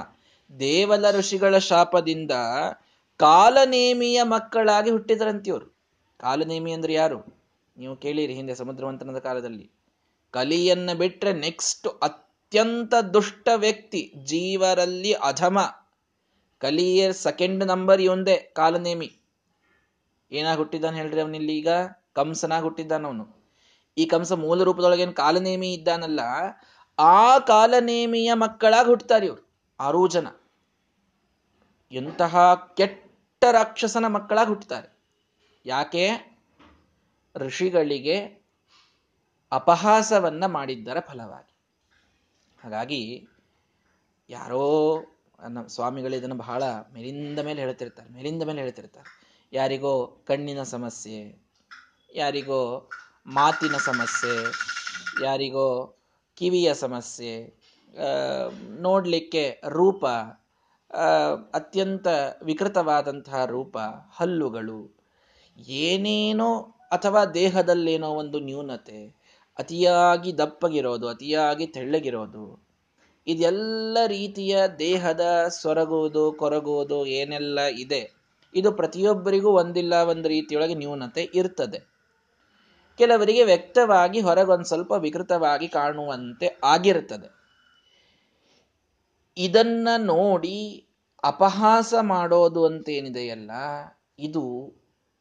[0.59, 2.31] ದೇವಲ ಋಷಿಗಳ ಶಾಪದಿಂದ
[3.17, 5.67] ಕಾಲನೇಮಿಯ ಮಕ್ಕಳಾಗಿ ಹುಟ್ಟಿದರಂತಿಯವರು
[6.21, 7.41] ಕಾಲನೇಮಿ ಅಂದ್ರೆ ಯಾರು?
[7.79, 9.71] ನೀವು ಕೇಳಿರಿ ಹಿಂದೆ ಸಮುದ್ರವಂತನದ ಕಾಲದಲ್ಲಿ.
[10.31, 12.01] ಕಲಿಯನ್ನ ಬಿಟ್ರೆ ನೆಕ್ಸ್ಟ್
[12.51, 15.59] ಅತ್ಯಂತ ದುಷ್ಟ ವ್ಯಕ್ತಿ, ಜೀವರಲ್ಲಿ ಅಧಮ.
[16.59, 19.13] ಕಲಿಯರ್ ಸೆಕೆಂಡ್ ನಂಬರ್ ಇವಂದೇ, ಕಾಲನೇಮಿ.
[20.33, 21.69] ಏನಾಗ ಹುಟ್ಟಿದ್ದಾನೆ ಹೇಳ್ರಿ ಅವನಿಲ್ಲಿ ಈಗ?
[22.13, 23.49] ಕಂಸನಾಗಿ ಹುಟ್ಟಿದ್ದಾನ ಅವನು
[23.99, 26.21] ಈ ಕಂಸ ಮೂಲ ರೂಪದೊಳಗೆ ಕಾಲನೇಮಿ ಇದ್ದಾನಲ್ಲ,
[26.99, 30.27] ಆ ಕಾಲನೇಮಿಯ ಮಕ್ಕಳಾಗಿ ಹುಟ್ಟುತ್ತಾರೆ ಇವರು, ಆರೂ ಜನ.
[31.93, 34.99] ಎಂತಹ ಕೆಟ್ಟ ರಾಕ್ಷಸನ ಮಕ್ಕಳಾಗಿ ಹುಟ್ಟುತ್ತಾರೆ
[35.67, 36.09] ಯಾಕೆ?
[37.37, 38.17] ಋಷಿಗಳಿಗೆ
[39.53, 41.50] ಅಪಹಾಸವನ್ನ ಮಾಡಿದ್ದರ ಫಲವಾಗಿ.
[42.63, 43.03] ಹಾಗಾಗಿ
[44.31, 44.65] ಯಾರೋ
[45.49, 46.63] ನಮ್ಮ ಸ್ವಾಮಿಗಳು ಇದನ್ನು ಬಹಳ
[46.95, 49.09] ಮೇಲಿಂದ ಮೇಲೆ ಹೇಳ್ತಿರ್ತಾರೆ, ಮೇಲಿಂದ ಮೇಲೆ ಹೇಳ್ತಿರ್ತಾರೆ.
[49.53, 49.93] ಯಾರಿಗೋ
[50.27, 51.21] ಕಣ್ಣಿನ ಸಮಸ್ಯೆ,
[52.15, 52.91] ಯಾರಿಗೋ
[53.27, 54.35] ಮಾತಿನ ಸಮಸ್ಯೆ,
[55.25, 55.69] ಯಾರಿಗೋ
[56.39, 57.33] ಕಿವಿಯ ಸಮಸ್ಯೆ
[58.81, 60.05] ನೋಡಲಿಕ್ಕೆ ರೂಪ
[61.55, 62.07] ಅತ್ಯಂತ
[62.43, 63.79] ವಿಕೃತವಾದಂತಹ ರೂಪ,
[64.19, 64.81] ಹಲ್ಲುಗಳು,
[65.83, 66.51] ಏನೇನೋ
[66.91, 69.01] ಅಥವಾ ದೇಹದಲ್ಲೇನೋ ಒಂದು ನ್ಯೂನತೆ
[69.61, 72.45] ಅತಿಯಾಗಿ ದಪ್ಪಗಿರೋದು, ಅತಿಯಾಗಿ ತೆಳ್ಳಗಿರೋದು.
[73.27, 75.25] ಇದೆಲ್ಲ ರೀತಿಯ ದೇಹದ
[75.61, 78.03] ಸೊರಗುವುದು, ಕೊರಗುವುದು ಏನೆಲ್ಲ ಇದೆ,
[78.55, 81.81] ಇದು ಪ್ರತಿಯೊಬ್ಬರಿಗೂ ಒಂದಿಲ್ಲ, ಒಂದು ರೀತಿಯೊಳಗೆ ನ್ಯೂನತೆ ಇರ್ತದೆ.
[82.99, 87.29] ಕೆಲವರಿಗೆ ವ್ಯಕ್ತವಾಗಿ ಹೊರಗೊಂದು ಸ್ವಲ್ಪ ವಿಕೃತವಾಗಿ ಕಾಣುವಂತೆ ಆಗಿರ್ತದೆ.
[89.37, 90.57] ಇದನ್ನ ನೋಡಿ
[91.25, 93.51] ಅಪಹಾಸ ಮಾಡೋದು ಅಂತೇನಿದೆಯಲ್ಲ,
[94.19, 94.45] ಇದು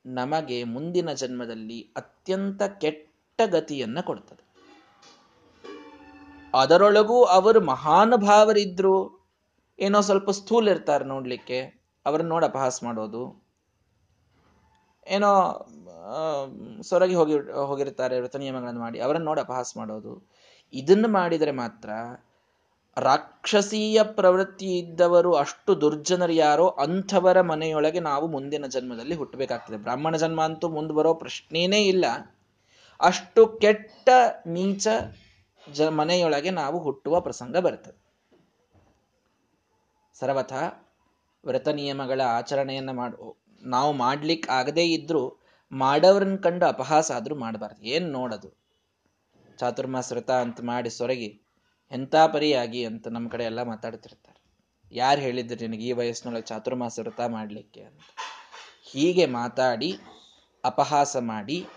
[0.05, 3.08] ನಮಗೆ ಮುಂದಿನ ಜನ್ಮದಲ್ಲಿ ಅತ್ಯಂತ ಕೆಟ್ಟ
[3.45, 4.49] ಗತಿಯನ್ನ ಕೊಡ್ತದೆ.
[6.53, 9.19] ಅದರೊಳಗೂ ಅವರು ಮಹಾನುಭಾವರಿದ್ರು.
[9.79, 11.79] ಏನೋ ಸ್ವಲ್ಪ ಸ್ಥೂಲ್ ಇರ್ತಾರೆ ನೋಡ್ಲಿಕ್ಕೆ.
[12.05, 13.49] ಅವ್ರನ್ನ ನೋಡಿ ಅಪಹಾಸ ಮಾಡೋದು.
[15.07, 15.65] ಏನೋ
[16.83, 18.99] ಸೊರಗಿ ಹೋಗಿ, ಹೋಗಿರ್ತಾರೆ ವ್ರತ ನಿಯಮಗಳನ್ನು ಮಾಡಿ.
[18.99, 20.31] ಅವರನ್ನು ನೋಡಿ ಅಪಹಾಸ ಮಾಡೋದು.
[20.73, 21.89] ಇದನ್ನು ಮಾಡಿದರೆ ಮಾತ್ರ
[22.97, 29.77] ರಾಕ್ಷಸೀಯ ಪ್ರವೃತ್ತಿ ಇದ್ದವರು ಅಷ್ಟು ದುರ್ಜನರು ಯಾರೋ ಅಂಥವರ ಮನೆಯೊಳಗೆ ನಾವು ಮುಂದಿನ ಜನ್ಮದಲ್ಲಿ ಹುಟ್ಟಬೇಕಾಗ್ತದೆ.
[29.77, 32.05] ಬ್ರಾಹ್ಮಣ ಜನ್ಮ ಅಂತೂ ಮುಂದೆ ಬರೋ ಪ್ರಶ್ನೆನೇ ಇಲ್ಲ.
[32.99, 34.09] ಅಷ್ಟು ಕೆಟ್ಟ
[34.47, 34.87] ನೀಚ
[35.69, 37.99] ಜ ಮನೆಯೊಳಗೆ ನಾವು ಹುಟ್ಟುವ ಪ್ರಸಂಗ ಬರ್ತದೆ.
[40.19, 40.53] ಸರ್ವಥ
[41.45, 43.17] ವ್ರತ ನಿಯಮಗಳ ಆಚರಣೆಯನ್ನು ಮಾಡು,
[43.63, 45.39] ನಾವು ಮಾಡ್ಲಿಕ್ಕೆ ಆಗದೇ ಇದ್ರೂ
[45.71, 47.81] ಮಾಡವ್ರನ್ನ ಕಂಡು ಅಪಹಾಸ ಆದರೂ ಮಾಡಬಾರ್ದು.
[47.85, 48.49] ಏನು ನೋಡೋದು?
[49.59, 51.41] ಚಾತುರ್ಮಾಸ ವ್ರತ ಅಂತ ಮಾಡಿ ಸೊರಗಿ
[51.91, 54.39] ಎಂಥ ಪರಿಯಾಗಿ ಅಂತ ನಮ್ಮ ಕಡೆ ಎಲ್ಲ ಮಾತಾಡ್ತಿರ್ತಾರೆ.
[54.91, 57.99] ಯಾರು ಹೇಳಿದ್ರು ನಿನಗೆ ಈ ವಯಸ್ಸಿನೊಳಗೆ ಚಾತುರ್ಮಾಸ ವ್ರತ ಮಾಡಲಿಕ್ಕೆ ಅಂತ?
[58.83, 59.99] ಹೀಗೆ ಮಾತಾಡಿ
[60.63, 61.67] ಅಪಹಾಸ ಮಾಡಿ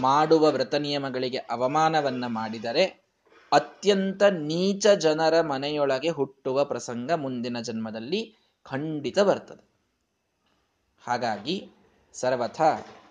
[0.00, 3.04] ಮಾಡುವ ವ್ರತ ನಿಯಮಗಳಿಗೆ ಅವಮಾನವನ್ನ ಮಾಡಿದರೆ
[3.52, 8.34] ಅತ್ಯಂತ ನೀಚ ಜನರ ಮನೆಯೊಳಗೆ ಹುಟ್ಟುವ ಪ್ರಸಂಗ ಮುಂದಿನ ಜನ್ಮದಲ್ಲಿ
[8.64, 9.70] ಖಂಡಿತ ಬರ್ತದೆ.
[11.06, 11.70] ಹಾಗಾಗಿ
[12.12, 12.60] ಸರ್ವಥ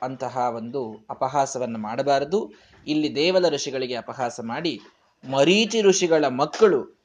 [0.02, 2.52] ಅಂತಹ ಒಂದು ಅಪಹಾಸವನ್ನು ಮಾಡಬಾರದು.
[2.88, 4.80] ಇಲ್ಲಿ ದೇವದ ಋಷಿಗಳಿಗೆ ಅಪಹಾಸ ಮಾಡಿ
[5.32, 7.04] ಮರೀಚಿ ಋಷಿಗಳ ಮಕ್ಕಳು,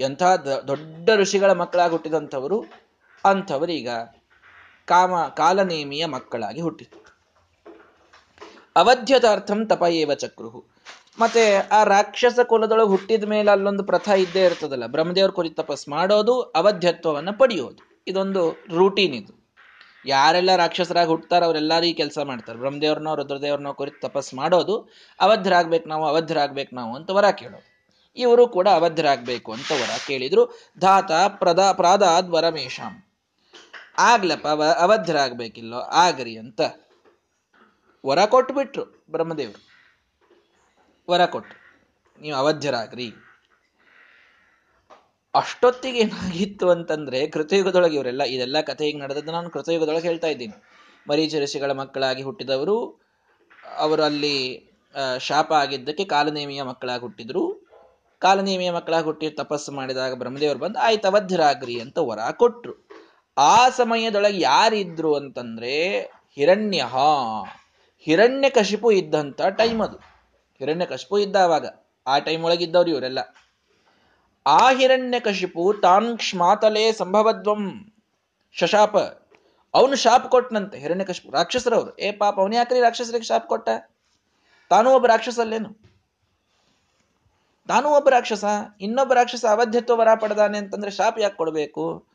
[0.00, 0.22] ಎಂಥ
[0.66, 2.64] ದೊಡ್ಡ ಋಷಿಗಳ ಮಕ್ಕಳಾಗಿ ಹುಟ್ಟಿದಂಥವರು
[3.24, 3.88] ಅಂಥವರೀಗ
[4.84, 7.11] ಕಾಮ, ಕಾಲನೇಮಿಯ ಮಕ್ಕಳಾಗಿ ಹುಟ್ಟಿತು
[8.76, 10.64] ಅವಧ್ಯತಾರ್ಥಂ ತಪ ಏವ ಚಕ್ರುಹು.
[11.18, 17.38] ಮತ್ತೆ ಆ ರಾಕ್ಷಸ ಕುಲದೊಳಗೆ ಹುಟ್ಟಿದ ಮೇಲೆ ಅಲ್ಲೊಂದು ಪ್ರಥಾ ಇದ್ದೇ ಇರ್ತದಲ್ಲ, ಬ್ರಹ್ಮದೇವ್ರ ಕುರಿತು ತಪಸ್ ಮಾಡೋದು, ಅವಧ್ಯತ್ವವನ್ನು
[17.38, 18.00] ಪಡೆಯೋದು.
[18.06, 19.42] ಇದೊಂದು ರೂಟೀನ್ ಇದು.
[20.06, 22.58] ಯಾರೆಲ್ಲ ರಾಕ್ಷಸರಾಗಿ ಹುಟ್ಟತಾರ ಅವರೆಲ್ಲರೂ ಈ ಕೆಲಸ ಮಾಡ್ತಾರೆ.
[22.58, 27.72] ಬ್ರಹ್ಮದೇವ್ರನ್ನೋ ರುದ್ರದೇವ್ರನ್ನೋ ಕುರಿತು ತಪಸ್ ಮಾಡೋದು, ಅವಧ್ಯರಾಗ್ಬೇಕು ನಾವು ಅವಧ್ಯರಾಗ್ಬೇಕು ನಾವು ಅಂತ ವರ ಕೇಳೋದು.
[28.16, 30.58] ಇವರು ಕೂಡ ಅವಧ್ಯರಾಗ್ಬೇಕು ಅಂತ ವರ ಕೇಳಿದ್ರು.
[30.78, 33.04] ಧಾತ ಪ್ರದಾ, ಪ್ರಾದಾದ್ ವರಮೇಶಾಂ
[33.98, 34.92] ಆಗ್ಲಪ್ಪ, ಅವ
[35.92, 36.60] ಆಗ್ರಿ ಅಂತ.
[38.04, 39.60] ವರ ಕೊಟ್ಬಿಟ್ರು ಬ್ರಹ್ಮದೇವರು.
[41.08, 41.54] ವರ ಕೊಟ್ಟು
[42.20, 43.06] ನೀವು ಅವಧ್ಯರಾಗ್ರಿ
[45.34, 50.56] ಅಷ್ಟೊತ್ತಿಗೆ ಏನಾಗಿತ್ತು ಅಂತಂದ್ರೆ ಕೃತಯುಗದೊಳಗೆ ಇವರೆಲ್ಲ, ಇದೆಲ್ಲ ಕಥೆ ಈಗ ನಡೆದದ್ದು ನಾನು ಕೃತಯುಗದೊಳಗೆ ಹೇಳ್ತಾ ಇದ್ದೀನಿ.
[51.08, 52.76] ಮರೀಚ ಋಷಿಗಳ ಮಕ್ಕಳಾಗಿ ಹುಟ್ಟಿದವರು,
[53.84, 54.36] ಅವರು ಅಲ್ಲಿ
[55.28, 57.44] ಶಾಪ ಆಗಿದ್ದಕ್ಕೆ ಕಾಲನೇಮಿಯ ಮಕ್ಕಳಾಗಿ ಹುಟ್ಟಿದ್ರು.
[58.22, 62.74] ಕಾಲನೇಮಿಯ ಮಕ್ಕಳಾಗಿ ಹುಟ್ಟಿ ತಪಸ್ಸು ಮಾಡಿದಾಗ ಬ್ರಹ್ಮದೇವರು ಬಂದು, ಆಯ್ತು ಅವಧ್ಯರಾಗ್ರಿ ಅಂತ ವರ ಕೊಟ್ರು.
[63.36, 65.74] ಆ ಸಮಯದೊಳಗೆ ಯಾರಿದ್ರು ಅಂತಂದ್ರೆ
[66.38, 66.82] ಹಿರಣ್ಯ
[68.04, 69.96] ಹಿರಣ್ಯ ಕಶಿಪು ಇದ್ದಂತ ಟೈಮ್ ಅದು.
[70.58, 71.66] ಹಿರಣ್ಯ ಕಶಿಪು ಇದ್ದ ಆವಾಗ
[72.06, 73.18] ಆ ಟೈಮ್ ಒಳಗಿದ್ದವ್ರು ಇವರೆಲ್ಲ.
[74.46, 77.92] ಆ ಹಿರಣ್ಯ ಕಶಿಪು ತಾನ್ ಕ್ಷಮಾತಲೇ ಸಂಭವದ್ವಂ.
[78.52, 78.96] ಶಶಾಪ.
[79.74, 82.00] ಅವನು ಶಾಪ್ ಕೊಟ್ಟನಂತೆ ಹಿರಣ್ಯ ಕಶಿಪು ರಾಕ್ಷಸರವರು.
[82.00, 83.68] ಏ ಪಾಪ, ಅವನು ಯಾಕ್ರಿ ರಾಕ್ಷಸರಿಗೆ ಶಾಪ್ ಕೊಟ್ಟ?
[84.70, 85.82] ತಾನೂ ಒಬ್ಬ ರಾಕ್ಷಸಲ್ಲೇನು?
[87.68, 88.44] ತಾನೂ ಒಬ್ಬ ರಾಕ್ಷಸ,
[88.80, 92.06] ಇನ್ನೊಬ್ಬ ರಾಕ್ಷಸ ಅವಧ್ಯತ್ವ ವರ ಪಡೆದಾನೆ ಅಂತಂದ್ರೆ ಶಾಪ್ ಯಾಕೆ ಕೊಡಬೇಕು?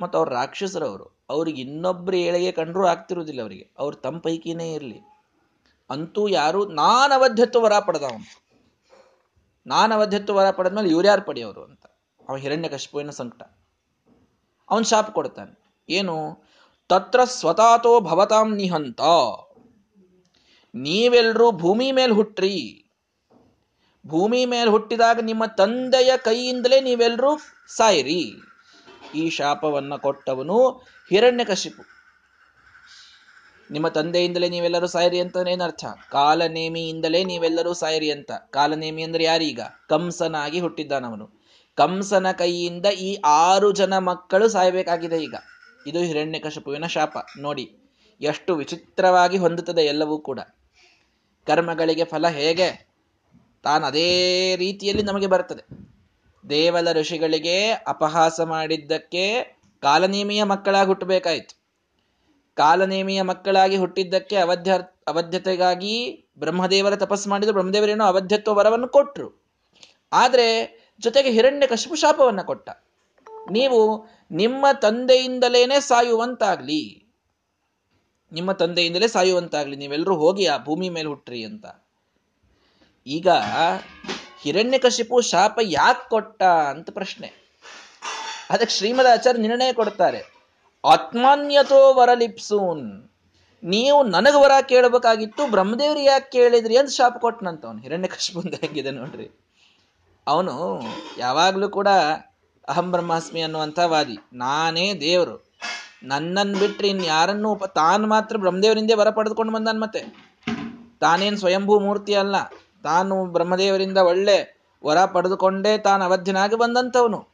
[0.00, 1.24] ಮತ್ತು ಅವ್ರು ರಾಕ್ಷಸರವರು.
[1.30, 3.70] ಅವ್ರಿಗೆ ಇನ್ನೊಬ್ರು ಏಳಿಗೆ ಕಂಡ್ರೂ ಆಗ್ತಿರುವುದಿಲ್ಲ ಅವರಿಗೆ.
[3.78, 5.11] ಅವ್ರು ತಮ್ಮ ಪೈಕಿನೇ ಇರಲಿ.
[5.92, 8.42] ಅಂತೂ ಯಾರು ನಾನು ಅವಧ್ಯತ್ವ ವರ ಪಡೆದವನು
[9.66, 11.86] ನಾನು ಅವಧ್ಯತ್ವ ವರ ಪಡೆದ್ಮೇಲೆ ಇವ್ರ್ಯಾರು ಪಡೆಯೋರು ಅಂತ.
[12.28, 13.42] ಅವ ಹಿರಣ್ಯ ಕಶಿಪುವಿನ ಸಂಕಟ.
[14.70, 15.76] ಅವನ್ ಶಾಪ್ ಕೊಡ್ತಾನೆ.
[15.88, 16.44] ಏನು?
[16.88, 19.00] ತತ್ರ ಸ್ವತಾತೋ ಭವತಾಂ ನಿಹಂತ.
[20.74, 22.84] ನೀವೆಲ್ರೂ ಭೂಮಿ ಮೇಲೆ ಹುಟ್ಟ್ರಿ
[24.06, 27.38] ಭೂಮಿ ಮೇಲೆ ಹುಟ್ಟಿದಾಗ ನಿಮ್ಮ ತಂದೆಯ ಕೈಯಿಂದಲೇ ನೀವೆಲ್ಲರೂ
[27.76, 28.32] ಸಾಯಿರಿ.
[29.14, 30.68] ಈ ಶಾಪವನ್ನ ಕೊಟ್ಟವನು
[31.08, 32.01] ಹಿರಣ್ಯಕಶಿಪು
[33.72, 38.30] ನಿಮ್ಮ ತಂದೆಯಿಂದಲೇ ನೀವೆಲ್ಲರೂ ಸಾಯಿರಿ ಅಂತ ಏನರ್ಥ ಕಾಲನೇಮಿಯಿಂದಲೇ ನೀವೆಲ್ಲರೂ ಸಾಯಿರಿ ಅಂತ.
[38.50, 39.60] ಕಾಲನೇಮಿ ಅಂದ್ರೆ ಯಾರೀಗ?
[39.88, 41.42] ಕಂಸನಾಗಿ ಹುಟ್ಟಿದ್ದಾನವನು.
[41.74, 45.34] ಕಂಸನ ಕೈಯಿಂದ ಈ ಆರು ಜನ ಮಕ್ಕಳು ಸಾಯಬೇಕಾಗಿದೆ ಈಗ.
[45.86, 47.18] ಇದು ಹಿರಣ್ಯಕಶಪುವಿನ ಶಾಪ.
[47.40, 47.76] ನೋಡಿ,
[48.20, 50.40] ಎಷ್ಟು ವಿಚಿತ್ರವಾಗಿ ಹೊಂದುತ್ತದೆ ಎಲ್ಲವೂ ಕೂಡ.
[51.46, 52.92] ಕರ್ಮಗಳಿಗೆ ಫಲ ಹೇಗೆ?
[53.62, 55.64] ತಾನು ಅದೇ ರೀತಿಯಲ್ಲಿ ನಮಗೆ ಬರ್ತದೆ.
[56.50, 61.61] ದೇವಲ ಋಷಿಗಳಿಗೆ ಅಪಹಾಸ ಮಾಡಿದ್ದಕ್ಕೆ ಕಾಲನೇಮಿಯ ಮಕ್ಕಳಾಗಿ ಹುಟ್ಟಬೇಕಾಯಿತು.
[62.54, 64.72] ಕಾಲನೇಮಿಯ ಮಕ್ಕಳಾಗಿ ಹುಟ್ಟಿದ್ದಕ್ಕೆ ಅವಧ್ಯ,
[65.06, 69.42] ಅವಧ್ಯತೆಗಾಗಿ ಬ್ರಹ್ಮದೇವರ ತಪಸ್ಸು ಮಾಡಿದ್ರು ಬ್ರಹ್ಮದೇವರೇನೋ ಅವಧ್ಯತ್ವ ವರವನ್ನು ಕೊಟ್ಟರು
[70.12, 72.70] ಆದರೆ ಜೊತೆಗೆ ಹಿರಣ್ಯ ಕಶಿಪು ಶಾಪವನ್ನ ಕೊಟ್ಟ.
[73.50, 77.04] ನೀವು ನಿಮ್ಮ ತಂದೆಯಿಂದಲೇನೆ ಸಾಯುವಂತಾಗ್ಲಿ.
[78.32, 81.66] ನಿಮ್ಮ ತಂದೆಯಿಂದಲೇ ಸಾಯುವಂತಾಗ್ಲಿ ನೀವೆಲ್ಲರೂ ಹೋಗಿ ಆ ಭೂಮಿ ಮೇಲೆ ಹುಟ್ಟ್ರಿ ಅಂತ.
[83.06, 83.28] ಈಗ
[84.40, 87.32] ಹಿರಣ್ಯಕಶಿಪು ಶಾಪ ಯಾಕೆ ಕೊಟ್ಟ ಅಂತ ಪ್ರಶ್ನೆ.
[88.50, 90.41] ಅದಕ್ಕೆ ಶ್ರೀಮದ್ ಆಚಾರ್ಯ ನಿರ್ಣಯ ಕೊಡ್ತಾರೆ.
[90.84, 93.10] ಆತ್ಮಾನ್ಯತೋ ವರಲಿಪ್ಸೂನ್.
[93.64, 99.30] ನೀವು ನನಗೆ ವರ ಕೇಳಬೇಕಾಗಿತ್ತು, ಬ್ರಹ್ಮದೇವ್ರಿ ಯಾಕೆ ಕೇಳಿದ್ರಿ ಅಂತ ಶಾಪ್ ಕೊಟ್ಟನಂತ ಅವನು ಹಿರಣ್ಯಕಶಿಪುಂದ ಹೆಂಗಿದೆ ನೋಡ್ರಿ.
[100.26, 100.82] ಅವನು
[101.18, 101.88] ಯಾವಾಗಲೂ ಕೂಡ
[102.68, 104.18] ಅಹಂ ಬ್ರಹ್ಮಾಸ್ಮಿ ಅನ್ನುವಂಥ ವಾದಿ.
[104.32, 105.52] ನಾನೇ ದೇವರು.
[106.02, 110.32] ನನ್ನನ್ನು ಬಿಟ್ರಿ ಇನ್ ಯಾರನ್ನು ಉಪ ತಾನು ಮಾತ್ರ ಬ್ರಹ್ಮದೇವರಿಂದೇ ವರ ಪಡೆದುಕೊಂಡು ಬಂದಾನ ಮತ್ತೆ.
[111.00, 112.36] ತಾನೇನು ಸ್ವಯಂಭೂ ಮೂರ್ತಿ ಅಲ್ಲ.
[112.82, 117.31] ತಾನು ಬ್ರಹ್ಮದೇವರಿಂದ ಒಳ್ಳೆ ವರ ಪಡೆದುಕೊಂಡೇ ತಾನು ಅವಧ್ಯನಾಗಿ ಬಂದಂಥವನು.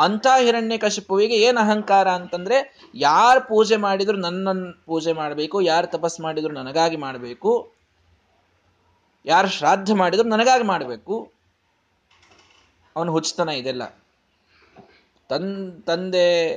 [0.00, 6.54] ಅಂಥ ಹಿರಣ್ಯ ಕಶಿಪುವಿಗೆ ಏನು ಅಹಂಕಾರ ಅಂತಂದ್ರೆ, ಯಾರು ಪೂಜೆ ಮಾಡಿದ್ರು ನನ್ನನ್ನು ಪೂಜೆ ಮಾಡಬೇಕು, ಯಾರು ತಪಸ್ ಮಾಡಿದ್ರು
[6.54, 7.72] ನನಗಾಗಿ ಮಾಡಬೇಕು,
[9.26, 11.32] ಯಾರು ಶ್ರಾದ್ದ ಮಾಡಿದ್ರು ನನಗಾಗಿ ಮಾಡಬೇಕು.
[12.96, 13.82] ಅವನು ಹುಚ್ಚತನ ಇದೆಲ್ಲ.
[15.28, 16.56] ತನ್, ತಂದೆ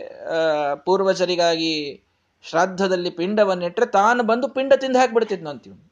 [0.86, 2.02] ಪೂರ್ವಜರಿಗಾಗಿ
[2.50, 5.92] ಶ್ರಾದ್ದದಲ್ಲಿ ಪಿಂಡವನ್ನಿಟ್ರೆ ತಾನು ಬಂದು ಪಿಂಡ ತಿಂದು ಹಾಕ್ಬಿಡ್ತಿದ್ನು ಅಂತೀವಿ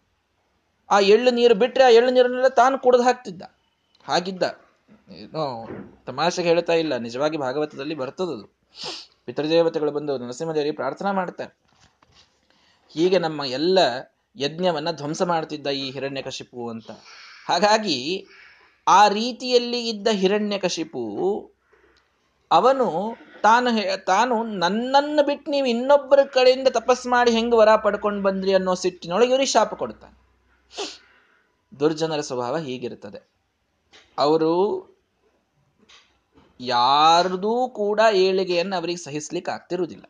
[0.90, 3.42] ಆ ಎಳ್ಳು ನೀರು ಬಿಟ್ಟರೆ ಆ ಎಳ್ಳು ನೀರನ್ನೆಲ್ಲ ತಾನು ಕುಡಿದು ಹಾಕ್ತಿದ್ದ.
[4.04, 4.44] ಹಾಗಿದ್ದ.
[5.22, 5.68] ಏನೋ
[6.06, 6.98] ತಮಾಷೆಗೆ ಹೇಳ್ತಾ ಇಲ್ಲ.
[6.98, 8.46] ನಿಜವಾಗಿ ಭಾಗವತದಲ್ಲಿ ಬರ್ತದದು
[9.26, 11.54] ಪಿತೃದೇವತೆಗಳು ಬಂದು ನರಸಿಂಹದೇವರಿಗೆ ಪ್ರಾರ್ಥನಾ ಮಾಡ್ತಾರೆ.
[12.96, 13.80] ಹೀಗೆ ನಮ್ಮ ಎಲ್ಲ
[14.38, 16.92] ಯಜ್ಞವನ್ನ ಧ್ವಂಸ ಮಾಡ್ತಿದ್ದ ಈ ಹಿರಣ್ಯಕಶಿಪು ಅಂತ.
[17.48, 18.28] ಹಾಗಾಗಿ
[18.88, 21.04] ಆ ರೀತಿಯಲ್ಲಿ ಇದ್ದ ಹಿರಣ್ಯಕಶಿಪು
[22.52, 23.70] ಅವನು ತಾನು
[24.06, 29.52] ತಾನು ನನ್ನನ್ನು ಬಿಟ್ಟು ನೀವು ಇನ್ನೊಬ್ಬರ ಕಡೆಯಿಂದ ತಪಸ್ ಮಾಡಿ ಹೆಂಗ್ ವರ ಪಡ್ಕೊಂಡು ಬಂದ್ರಿ ಅನ್ನೋ ಸಿಟ್ಟಿನೊಳಗೆ ಇವ್ರಿಗೆ
[29.52, 30.16] ಶಾಪ ಕೊಡ್ತಾನೆ.
[31.80, 33.20] ದುರ್ಜನರ ಸ್ವಭಾವ ಹೀಗಿರ್ತದೆ
[34.18, 34.52] ಅವರು
[36.60, 40.04] ಯಾರದೂ ಕೂಡ ಏಳಿಗೆಯನ್ನು ಅವರಿಗೆ ಸಹಿಸ್ಲಿಕ್ಕೆ ಆಗ್ತಿರುವುದಿಲ್ಲ.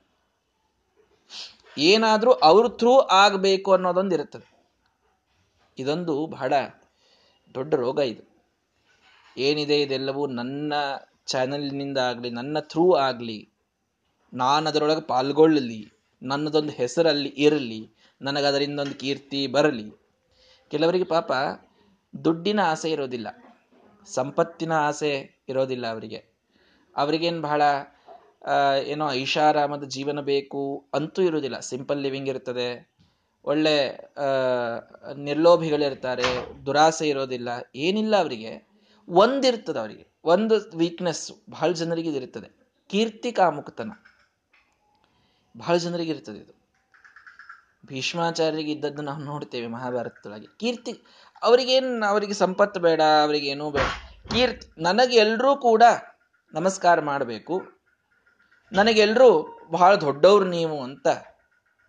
[1.77, 4.53] ಏನಾದರೂ ಅವ್ರ ಥ್ರೂ ಆಗಬೇಕು ಅನ್ನೋದೊಂದು ಇರುತ್ತದೆ.
[5.77, 6.53] ಇದೊಂದು ಬಹಳ
[7.55, 8.23] ದೊಡ್ಡ ರೋಗ ಇದು.
[9.37, 10.73] ಏನಿದೆ ಇದೆಲ್ಲವೂ ನನ್ನ
[11.25, 13.51] ಚಾನಲ್ನಿಂದ ಆಗಲಿ, ನನ್ನ ಥ್ರೂ ಆಗಲಿ
[14.33, 19.91] ನಾನು ಅದರೊಳಗೆ ಪಾಲ್ಗೊಳ್ಳಲಿ, ನನ್ನದೊಂದು ಹೆಸರಲ್ಲಿ ಇರಲಿ ನನಗದರಿಂದ ಒಂದು ಕೀರ್ತಿ ಬರಲಿ.
[20.71, 21.31] ಕೆಲವರಿಗೆ ಪಾಪ
[22.25, 23.27] ದುಡ್ಡಿನ ಆಸೆ ಇರೋದಿಲ್ಲ.
[24.05, 26.32] ಸಂಪತ್ತಿನ ಆಸೆ ಇರೋದಿಲ್ಲ ಅವರಿಗೆ.
[26.95, 27.61] ಅವರಿಗೇನು ಬಹಳ
[28.83, 30.61] ಏನೋ ಐಷಾರಾಮದ ಜೀವನ ಬೇಕು
[30.93, 31.59] ಅಂತೂ ಇರುವುದಿಲ್ಲ.
[31.59, 32.67] ಸಿಂಪಲ್ ಲಿವಿಂಗ್ ಇರ್ತದೆ
[33.45, 33.75] ಒಳ್ಳೆ
[35.23, 36.29] ನಿರ್ಲೋಭಿಗಳಿರ್ತಾರೆ.
[36.65, 37.49] ದುರಾಸೆ ಇರೋದಿಲ್ಲ.
[37.75, 38.51] ಏನಿಲ್ಲ ಅವರಿಗೆ.
[39.07, 40.05] ಒಂದಿರ್ತದೆ ಅವರಿಗೆ.
[40.25, 42.49] ಒಂದು ವೀಕ್ನೆಸ್ ಬಹಳ ಜನರಿಗೆ ಇದಿರ್ತದೆ
[42.89, 43.91] ಕೀರ್ತಿ ಕಾಮುಕ್ತನ.
[45.57, 46.53] ಬಹಳ ಜನರಿಗೆ ಇರ್ತದೆ ಇದು.
[47.85, 50.47] ಭೀಷ್ಮಾಚಾರ್ಯರಿಗೆ ಇದ್ದದ್ದು ನಾವು ನೋಡ್ತೇವೆ ಮಹಾಭಾರತದೊಳಗೆ.
[50.59, 50.93] ಕೀರ್ತಿ,
[51.41, 53.87] ಅವರಿಗೇನು, ಅವರಿಗೆ ಸಂಪತ್ತು ಬೇಡ, ಅವರಿಗೇನೂ ಬೇಡ.
[54.31, 55.83] ಕೀರ್ತಿ, ನನಗೆ ಎಲ್ಲರೂ ಕೂಡ
[56.53, 57.61] ನಮಸ್ಕಾರ ಮಾಡಬೇಕು.
[58.71, 61.07] ನನಗೆಲ್ಲರೂ ಬಹಳ ದೊಡ್ಡವರು ನೀವು ಅಂತ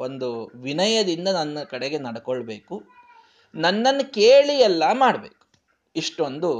[0.00, 2.82] ಒಂದು ವಿನಯದಿಂದ ನನ್ನ ಕಡೆಗೆ ನಡ್ಕೊಳ್ಬೇಕು.
[3.54, 5.46] ನನ್ನನ್ನು ಕೇಳಿ ಎಲ್ಲ ಮಾಡಬೇಕು.
[5.96, 6.50] ಇಷ್ಟೊಂದು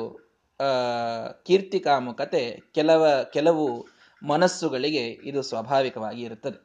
[1.46, 3.88] ಕೀರ್ತಿ ಕಾಮುಕತೆ ಕೆಲವ, ಕೆಲವು
[4.26, 6.60] ಮನಸ್ಸುಗಳಿಗೆ ಇದು ಸ್ವಾಭಾವಿಕವಾಗಿ ಇರುತ್ತದೆ.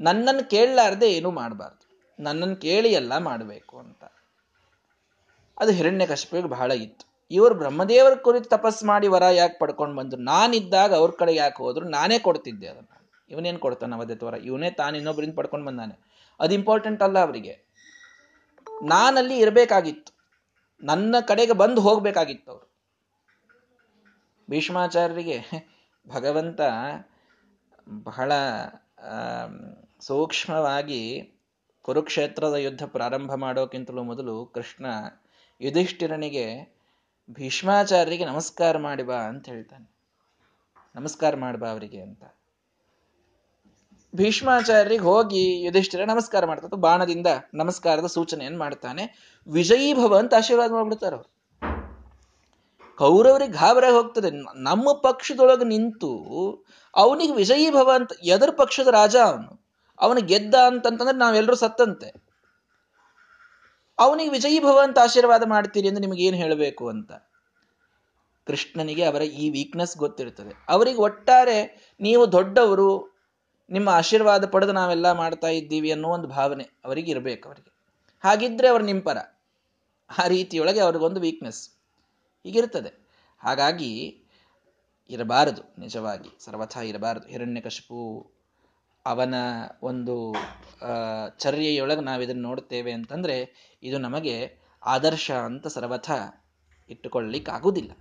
[0.00, 2.14] ನನ್ನನ್ನು ಕೇಳಲಾರ್ದೆ ಏನೂ ಮಾಡಬಾರ್ದು.
[2.22, 4.04] ನನ್ನನ್ನು ಕೇಳಿ ಎಲ್ಲ ಮಾಡಬೇಕು ಅಂತ.
[5.58, 7.07] ಅದು ಹಿರಣ್ಯ ಕಶಿಪಿಗೆ ಬಹಳ ಇತ್ತು.
[7.30, 10.20] ಇವರು ಬ್ರಹ್ಮದೇವರ ಕುರಿತು ತಪಸ್ ಮಾಡಿ ವರ ಯಾಕೆ ಪಡ್ಕೊಂಡು ಬಂದ್ರು?
[10.20, 11.88] ನಾನಿದ್ದಾಗ ಅವ್ರ ಕಡೆ ಯಾಕೆ ಹೋದ್ರು?
[11.88, 12.86] ನಾನೇ ಕೊಡ್ತಿದ್ದೆ ಅದನ್ನ.
[13.30, 16.26] ಇವನೇನು ಕೊಡ್ತಾನೆ ಅವಧೆ ವರ ಇವನೇ ತಾನು ಇನ್ನೊಬ್ಬರಿಂದ ಪಡ್ಕೊಂಡು ಬಂದಾನೆ.
[16.40, 17.68] ಅದು ಇಂಪಾರ್ಟೆಂಟ್ ಅಲ್ಲ ಅವರಿಗೆ.
[18.82, 20.18] ನಾನಲ್ಲಿ ಇರಬೇಕಾಗಿತ್ತು.
[20.82, 22.68] ನನ್ನ ಕಡೆಗೆ ಬಂದು ಹೋಗಬೇಕಾಗಿತ್ತು ಅವರು.
[24.50, 25.38] ಭೀಷ್ಮಾಚಾರ್ಯರಿಗೆ
[26.08, 26.60] ಭಗವಂತ
[28.02, 28.32] ಬಹಳ
[30.00, 31.32] ಸೂಕ್ಷ್ಮವಾಗಿ
[31.82, 34.86] ಕುರುಕ್ಷೇತ್ರದ ಯುದ್ಧ ಪ್ರಾರಂಭ ಮಾಡೋಕ್ಕಿಂತಲೂ ಮೊದಲು ಕೃಷ್ಣ
[35.60, 36.77] ಯುಧಿಷ್ಠಿರನಿಗೆ
[37.30, 39.96] ಭೀಷ್ಮಾಚಾರ್ಯರಿಗೆ ನಮಸ್ಕಾರ ಮಾಡಿ ಬಾ ಅಂತ ಹೇಳ್ತಾನೆ.
[40.96, 42.24] ನಮಸ್ಕಾರ ಮಾಡ್ಬಾ ಅವರಿಗೆ ಅಂತ.
[44.14, 49.34] ಭೀಷ್ಮಾಚಾರ್ಯರಿಗೆ ಹೋಗಿ ಯುಧಿಷ್ಠಿರ ನಮಸ್ಕಾರ ಮಾಡ್ತಾರೆ ಬಾಣದಿಂದ ನಮಸ್ಕಾರದ ಸೂಚನೆಯನ್ನು ಮಾಡ್ತಾನೆ.
[49.48, 51.38] ವಿಜಯೀ ಭವ ಅಂತ ಆಶೀರ್ವಾದ ಮಾಡ್ಬಿಡ್ತಾರ ಅವ್ರು.
[52.96, 54.30] ಕೌರವರಿಗೆ ಗಾಬರಾಗಿ ಹೋಗ್ತದೆ.
[54.56, 56.12] ನಮ್ಮ ಪಕ್ಷದೊಳಗೆ ನಿಂತು
[56.96, 59.66] ಅವನಿಗೆ ವಿಜಯೀ ಭವ ಅಂತ, ಎದರ್ ಪಕ್ಷದ ರಾಜ ಅವನು.
[60.00, 62.27] ಅವನು ಗೆದ್ದ ಅಂತಂತಂದ್ರೆ ನಾವೆಲ್ಲರೂ ಸತ್ತಂತೆ.
[63.98, 67.12] ಅವನಿಗೆ ವಿಜಯಿ ಭವ ಅಂತ ಆಶೀರ್ವಾದ ಮಾಡ್ತೀರಿ ನಿಮಗೆ ಏನು ಹೇಳಬೇಕು ಅಂತ?
[68.46, 70.66] ಕೃಷ್ಣನಿಗೆ ಅವರ ಈ ವೀಕ್ನೆಸ್ ಗೊತ್ತಿರ್ತದೆ.
[70.68, 73.18] ಅವರಿಗೆ ಒಟ್ಟಾರೆ ನೀವು ದೊಡ್ಡವರು,
[73.70, 77.72] ನಿಮ್ಮ ಆಶೀರ್ವಾದ ಪಡೆದು ನಾವೆಲ್ಲ ಮಾಡ್ತಾ ಇದ್ದೀವಿ ಅನ್ನೋ ಒಂದು ಭಾವನೆ ಅವರಿಗೆ ಇರಬೇಕು ಅವರಿಗೆ.
[78.24, 79.18] ಹಾಗಿದ್ರೆ ಅವರು ನಿಂಪರ.
[80.24, 81.70] ಆ ರೀತಿಯೊಳಗೆ ಅವ್ರಿಗೊಂದು ವೀಕ್ನೆಸ್
[82.44, 83.08] ಹೀಗಿರ್ತದೆ.
[83.42, 84.22] ಹಾಗಾಗಿ
[85.10, 86.44] ಇರಬಾರದು, ನಿಜವಾಗಿ.
[86.44, 87.28] ಸರ್ವಥಾ ಇರಬಾರದು.
[87.28, 88.30] ಹಿರಣ್ಯಕಶಿಪು
[89.08, 89.34] ಅವನ
[89.82, 90.34] ಒಂದು
[91.38, 93.36] ಚರ್ಯೆಯೊಳಗೆ ನಾವು ಇದನ್ನು ನೋಡ್ತೇವೆ ಅಂತಂದರೆ
[93.82, 96.10] ಇದು ನಮಗೆ ಆದರ್ಶ ಅಂತ ಸರ್ವಥ
[96.90, 97.92] ಇಟ್ಟುಕೊಳ್ಳಿಕ್ಕಾಗುವುದಿಲ್ಲ.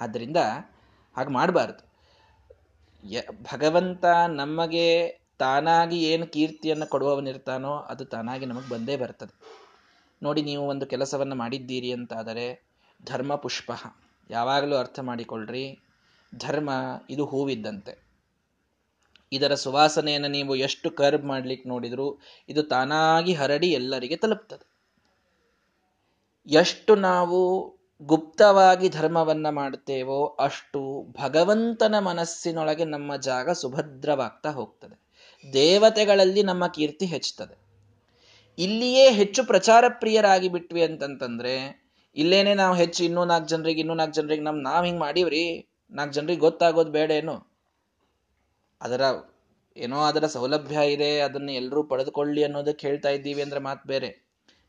[0.00, 0.36] ಆದ್ದರಿಂದ
[1.16, 1.82] ಹಾಗೆ ಮಾಡಬಾರ್ದು.
[3.04, 4.86] ಯ, ಭಗವಂತ ನಮಗೆ
[5.38, 9.34] ತಾನಾಗಿ ಏನು ಕೀರ್ತಿಯನ್ನು ಕೊಡುವವನಿರ್ತಾನೋ ಅದು ತಾನಾಗಿ ನಮಗೆ ಬಂದೇ ಬರ್ತದೆ.
[10.22, 12.46] ನೋಡಿ ನೀವು ಒಂದು ಕೆಲಸವನ್ನು ಮಾಡಿದ್ದೀರಿ ಅಂತಾದರೆ
[13.06, 13.70] ಧರ್ಮ ಪುಷ್ಪ.
[14.30, 15.64] ಯಾವಾಗಲೂ ಅರ್ಥ ಮಾಡಿಕೊಳ್ಳ್ರಿ
[16.36, 16.70] ಧರ್ಮ
[17.10, 18.09] ಇದು ಹೂವಿದ್ದಂತೆ.
[19.32, 24.70] ಇದರ ಸುವಾಸನೆಯನ್ನು ನೀವು ಎಷ್ಟು ಕರ್ಬ್ ಮಾಡ್ಲಿಕ್ಕೆ ನೋಡಿದ್ರು ಇದು ತಾನಾಗಿ ಹರಡಿ ಎಲ್ಲರಿಗೆ ತಲುಪ್ತದೆ.
[26.46, 27.68] ಎಷ್ಟು ನಾವು
[28.02, 35.10] ಗುಪ್ತವಾಗಿ ಧರ್ಮವನ್ನ ಮಾಡುತ್ತೇವೋ ಅಷ್ಟು ಭಗವಂತನ ಮನಸ್ಸಿನೊಳಗೆ ನಮ್ಮ ಜಾಗ ಸುಭದ್ರವಾಗ್ತಾ ಹೋಗ್ತದೆ.
[35.52, 37.70] ದೇವತೆಗಳಲ್ಲಿ ನಮ್ಮ ಕೀರ್ತಿ ಹೆಚ್ಚುತ್ತದೆ.
[38.58, 41.82] ಇಲ್ಲಿಯೇ ಹೆಚ್ಚು ಪ್ರಚಾರ ಪ್ರಿಯರಾಗಿ ಬಿಟ್ವಿ ಅಂತಂತಂದ್ರೆ,
[42.16, 46.40] ಇಲ್ಲೇನೆ ನಾವು ಹೆಚ್ಚು ಇನ್ನೂ ನಾಲ್ಕು ಜನರಿಗೆ, ಇನ್ನೂ ನಾಲ್ಕು ಜನರಿಗೆ ನಮ್ ನಾವ್ ಹಿಂಗ್ ಮಾಡೀವ್ರಿ, ನಾಲ್ಕು ಜನರಿಗೆ
[46.40, 47.49] ಗೊತ್ತಾಗೋದು ಬೇಡ ಏನು?
[48.80, 49.02] ಅದರ
[49.76, 54.10] ಏನೋ ಅದರ ಸೌಲಭ್ಯ ಇದೆ, ಅದನ್ನು ಎಲ್ಲರೂ ಪಡೆದುಕೊಳ್ಳಿ ಅನ್ನೋದಕ್ಕೆ ಹೇಳ್ತಾ ಇದ್ದೀವಿ ಅಂದ್ರೆ ಮಾತು ಬೇರೆ.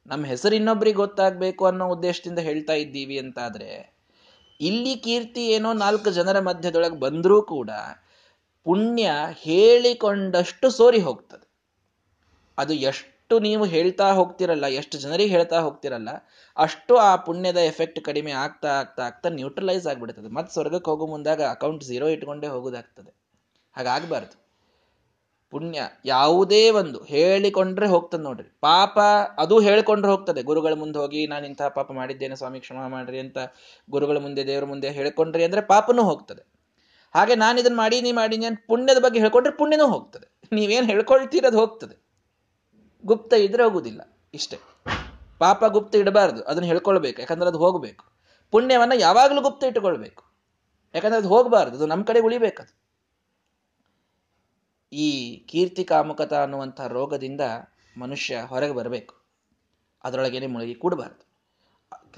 [0.06, 4.02] ನಮ್ಮ ಹೆಸರು ಇನ್ನೊಬ್ರಿಗೆ ಗೊತ್ತಾಗಬೇಕು ಅನ್ನೋ ಉದ್ದೇಶದಿಂದ ಹೇಳ್ತಾ ಇದ್ದೀವಿ ಅಂತಾದರೆ,
[4.60, 7.72] ಇಲ್ಲಿ ಕೀರ್ತಿ ಏನೋ ನಾಲ್ಕು ಜನರ ಮಧ್ಯದೊಳಗೆ ಬಂದರೂ ಕೂಡ
[8.66, 9.12] ಪುಣ್ಯ
[9.44, 11.48] ಹೇಳಿಕೊಂಡಷ್ಟು ಸೋರಿ ಹೋಗ್ತದೆ.
[12.58, 16.10] ಅದು ಎಷ್ಟು ನೀವು ಹೇಳ್ತಾ ಹೋಗ್ತಿರಲ್ಲ, ಎಷ್ಟು ಜನರಿಗೆ ಹೇಳ್ತಾ ಹೋಗ್ತಿರಲ್ಲ,
[16.58, 20.28] ಅಷ್ಟು ಆ ಪುಣ್ಯದ ಎಫೆಕ್ಟ್ ಕಡಿಮೆ ಆಗ್ತಾ ಆಗ್ತಾ ಆಗ್ತಾ ನ್ಯೂಟ್ರಲೈಸ್ ಆಗ್ಬಿಡ್ತದೆ.
[20.28, 23.21] ಮತ್ತೆ ಸ್ವರ್ಗಕ್ಕೆ ಹೋಗೋ ಮುಂದಾಗ ಅಕೌಂಟ್ ಝೀರೋ ಇಟ್ಕೊಂಡೇ ಹೋಗೋದಾಗ್ತದೆ.
[23.78, 24.36] ಹಾಗಾಗಬಾರ್ದು.
[25.54, 28.48] ಪುಣ್ಯ ಯಾವುದೇ ಒಂದು ಹೇಳಿಕೊಂಡ್ರೆ ಹೋಗ್ತದೆ ನೋಡ್ರಿ.
[28.62, 29.00] ಪಾಪ
[29.38, 30.44] ಅದು ಹೇಳಿಕೊಂಡ್ರೆ ಹೋಗ್ತದೆ.
[30.44, 33.38] ಗುರುಗಳ ಮುಂದೆ ಹೋಗಿ ನಾನು ಇಂತಹ ಪಾಪ ಮಾಡಿದ್ದೇನೆ, ಸ್ವಾಮಿ ಕ್ಷಮ ಮಾಡ್ರಿ ಅಂತ
[33.90, 36.44] ಗುರುಗಳ ಮುಂದೆ, ದೇವರ ಮುಂದೆ ಹೇಳ್ಕೊಂಡ್ರಿ ಅಂದ್ರೆ ಪಾಪನೂ ಹೋಗ್ತದೆ.
[37.16, 40.28] ಹಾಗೆ ನಾನು ಇದನ್ನ ಮಾಡೀನಿ ಮಾಡೀನಿ ಅಂತ ಪುಣ್ಯದ ಬಗ್ಗೆ ಹೇಳ್ಕೊಂಡ್ರೆ ಪುಣ್ಯನೂ ಹೋಗ್ತದೆ.
[40.52, 41.96] ನೀವೇನು ಹೇಳ್ಕೊಳ್ತೀರದು ಹೋಗ್ತದೆ.
[43.06, 44.02] ಗುಪ್ತ ಇದ್ರೆ ಹೋಗುದಿಲ್ಲ,
[44.34, 44.60] ಇಷ್ಟೇ.
[45.40, 48.06] ಪಾಪ ಗುಪ್ತ ಇಡಬಾರ್ದು, ಅದನ್ನ ಹೇಳ್ಕೊಳ್ಬೇಕು, ಯಾಕಂದ್ರೆ ಅದು ಹೋಗ್ಬೇಕು.
[48.52, 50.24] ಪುಣ್ಯವನ್ನ ಯಾವಾಗಲೂ ಗುಪ್ತ ಇಟ್ಟುಕೊಳ್ಬೇಕು.
[50.96, 52.81] ಯಾಕಂದ್ರೆ ಅದು ಹೋಗಬಾರ್ದು, ಅದು ನಮ್ಮ ಕಡೆ ಉಳಿಬೇಕದು.
[54.94, 57.42] ಈ ಕೀರ್ತಿ ಕಾಮುಕತ ಅನ್ನುವಂಥ ರೋಗದಿಂದ
[57.98, 59.16] ಮನುಷ್ಯ ಹೊರಗೆ ಬರಬೇಕು.
[60.04, 61.32] ಅದರೊಳಗೇನೆ ಮುಳುಗಿ ಕೂಡಬಾರ್ದು.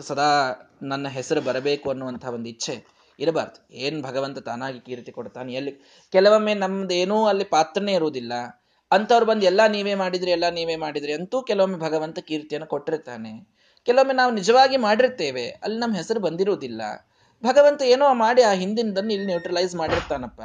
[0.04, 0.28] ಸದಾ
[0.82, 3.68] ನನ್ನ ಹೆಸರು ಬರಬೇಕು ಅನ್ನುವಂಥ ಒಂದು ಇಚ್ಛೆ ಇರಬಾರ್ದು.
[3.72, 5.54] ಏನು ಭಗವಂತ ತಾನಾಗಿ ಕೀರ್ತಿ ಕೊಡ್ತಾನೆ?
[5.54, 8.34] ಎಲ್ಲಿ ಕೆಲವೊಮ್ಮೆ ನಮ್ದೇನೂ ಅಲ್ಲಿ ಪಾತ್ರನೇ ಇರುವುದಿಲ್ಲ.
[8.92, 13.54] ಅಂಥವ್ರು ಬಂದು ಎಲ್ಲ ನೀವೇ ಮಾಡಿದ್ರಿ, ಎಲ್ಲ ನೀವೇ ಮಾಡಿದ್ರಿ ಅಂತೂ ಕೆಲವೊಮ್ಮೆ ಭಗವಂತ ಕೀರ್ತಿಯನ್ನು ಕೊಟ್ಟಿರ್ತಾನೆ.
[13.84, 16.82] ಕೆಲವೊಮ್ಮೆ ನಾವು ನಿಜವಾಗಿ ಮಾಡಿರ್ತೇವೆ, ಅಲ್ಲಿ ನಮ್ಮ ಹೆಸರು ಬಂದಿರುವುದಿಲ್ಲ.
[17.46, 20.42] ಭಗವಂತ ಏನೋ ಮಾಡಿ ಆ ಹಿಂದಿನದನ್ನು ಇಲ್ಲಿ ನ್ಯೂಟ್ರಲೈಸ್ ಮಾಡಿರ್ತಾನಪ್ಪ.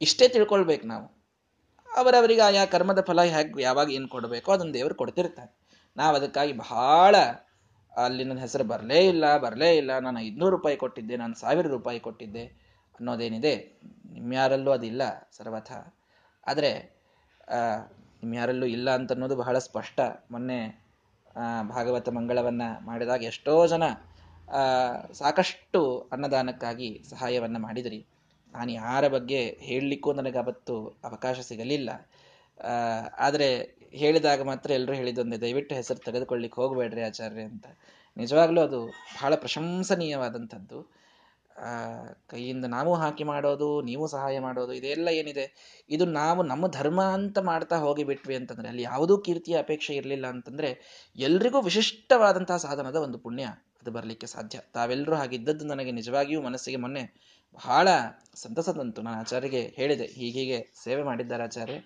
[0.00, 1.17] ಇಷ್ಟೇ ತಿಳ್ಕೊಳ್ಬೇಕು ನಾವು.
[1.88, 5.50] ಅವರವರಿಗೆ ಆಯಾ ಕರ್ಮದ ಫಲ ಹೇಗೆ ಯಾವಾಗ ಏನು ಕೊಡಬೇಕೋ ಅದನ್ನು ದೇವರು ಕೊಡ್ತಿರ್ತಾರೆ
[5.96, 7.16] ನಾವು ಅದಕ್ಕಾಗಿ ಬಹಳ,
[7.92, 12.44] ಅಲ್ಲಿ ನನ್ನ ಹೆಸರು ಬರಲೇ ಇಲ್ಲ ಬರಲೇ ಇಲ್ಲ, ನಾನು ಐದುನೂರು ರೂಪಾಯಿ ಕೊಟ್ಟಿದ್ದೆ, ನಾನು ಸಾವಿರ ರೂಪಾಯಿ ಕೊಟ್ಟಿದ್ದೆ
[13.00, 13.54] ಅನ್ನೋದೇನಿದೆ
[14.16, 15.02] ನಿಮ್ಯಾರಲ್ಲೂ ಅದಿಲ್ಲ
[15.38, 15.70] ಸರ್ವಥ.
[16.46, 16.70] ಆದರೆ
[18.22, 19.98] ನಿಮ್ಯಾರಲ್ಲೂ ಇಲ್ಲ ಅಂತ ಅನ್ನೋದು ಬಹಳ ಸ್ಪಷ್ಟ.
[20.30, 20.60] ಮೊನ್ನೆ
[21.74, 23.84] ಭಾಗವತ ಮಂಗಳವನ್ನು ಮಾಡಿದಾಗ ಎಷ್ಟೋ ಜನ
[25.12, 25.80] ಸಾಕಷ್ಟು
[26.12, 27.98] ಅನ್ನದಾನಕ್ಕಾಗಿ ಸಹಾಯವನ್ನು ಮಾಡಿದ್ರಿ.
[28.54, 31.90] ನಾನು ಯಾರ ಬಗ್ಗೆ ಹೇಳಲಿಕ್ಕೂ ನನಗೆ ಅವತ್ತು ಅವಕಾಶ ಸಿಗಲಿಲ್ಲ.
[33.18, 37.66] ಆದರೆ ಹೇಳಿದಾಗ ಮಾತ್ರ ಎಲ್ಲರೂ ಹೇಳಿದೊಂದೇ ದಯವಿಟ್ಟು ಹೆಸರು ತೆಗೆದುಕೊಳ್ಳಿಕ್ಕೆ ಹೋಗಬೇಡ್ರಿ ಆಚಾರ್ಯ ಅಂತ.
[38.16, 40.98] ನಿಜವಾಗ್ಲೂ ಅದು ಬಹಳ ಪ್ರಶಂಸನೀಯವಾದಂಥದ್ದು.
[42.26, 45.46] ಕೈಯಿಂದ ನಾವು ಹಾಕಿ ಮಾಡೋದು, ನೀವು ಸಹಾಯ ಮಾಡೋದು, ಇದೆಲ್ಲ ಏನಿದೆ?
[45.90, 50.70] ಇದು ನಾವು ನಮ್ಮ ಧರ್ಮ ಅಂತ ಮಾಡ್ತಾ ಹೋಗಿಬಿಟ್ವಿ ಅಂತಂದ್ರೆ, ಅಲ್ಲಿ ಯಾವುದೂ ಕೀರ್ತಿಯ ಅಪೇಕ್ಷೆ ಇರಲಿಲ್ಲ ಅಂತಂದ್ರೆ,
[51.16, 53.44] ಎಲ್ರಿಗೂ ವಿಶಿಷ್ಟವಾದಂತಹ ಸಾಧನದ ಒಂದು ಪುಣ್ಯ
[53.82, 54.58] ಅದು ಬರಲಿಕ್ಕೆ ಸಾಧ್ಯ.
[54.74, 57.02] ತಾವೆಲ್ಲರೂ ಹಾಗಿದ್ದದ್ದು ನನಗೆ ನಿಜವಾಗಿಯೂ ಮನಸ್ಸಿಗೆ ಮೊನ್ನೆ
[57.54, 57.88] ಬಹಳ
[58.34, 60.06] ಸಂತಸ ತಂತು ನಾನು ಆಚಾರ್ಯಗೆ ಹೇಳಿದೆ.
[60.06, 61.78] ಹೀಗೀಗೆ ಸೇವೆ ಮಾಡಿದ್ದಾರೆ ಆಚಾರ್ಯ.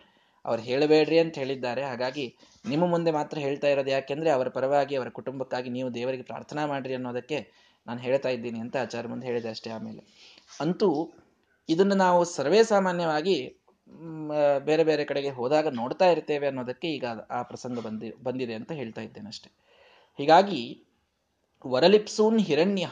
[0.44, 1.82] ಅವ್ರು ಹೇಳಬೇಡ್ರಿ ಅಂತ ಹೇಳಿದ್ದಾರೆ.
[1.82, 2.36] ಹಾಗಾಗಿ
[2.68, 7.38] ನಿಮ್ಮ ಮುಂದೆ ಮಾತ್ರ ಹೇಳ್ತಾ ಇರೋದು ಯಾಕೆಂದ್ರೆ ಅವರ ಪರವಾಗಿ, ಅವರ ಕುಟುಂಬಕ್ಕಾಗಿ ನೀವು ದೇವರಿಗೆ ಪ್ರಾರ್ಥನಾ ಮಾಡ್ರಿ ಅನ್ನೋದಕ್ಕೆ
[7.86, 10.02] ನಾನು ಹೇಳ್ತಾ ಇದ್ದೀನಿ ಅಂತ ಆಚಾರ್ಯ ಮುಂದೆ ಹೇಳಿದೆ ಅಷ್ಟೇ ಆಮೇಲೆ.
[10.60, 10.88] ಅಂತೂ
[11.68, 13.36] ಇದನ್ನು ನಾವು ಸರ್ವೇ ಸಾಮಾನ್ಯವಾಗಿ
[14.58, 19.28] ಬೇರೆ ಬೇರೆ ಕಡೆಗೆ ಹೋದಾಗ ನೋಡ್ತಾ ಇರ್ತೇವೆ ಅನ್ನೋದಕ್ಕೆ ಈಗ ಆ ಪ್ರಸಂಗ ಬಂದಿ, ಬಂದಿದೆ ಅಂತ ಹೇಳ್ತಾ ಇದ್ದೇನೆ
[19.28, 19.50] ಅಷ್ಟೆ.
[20.18, 20.62] ಹೀಗಾಗಿ
[21.66, 22.86] ವರಲಿಪ್ಸೂನ್ ಹಿರಣ್ಯ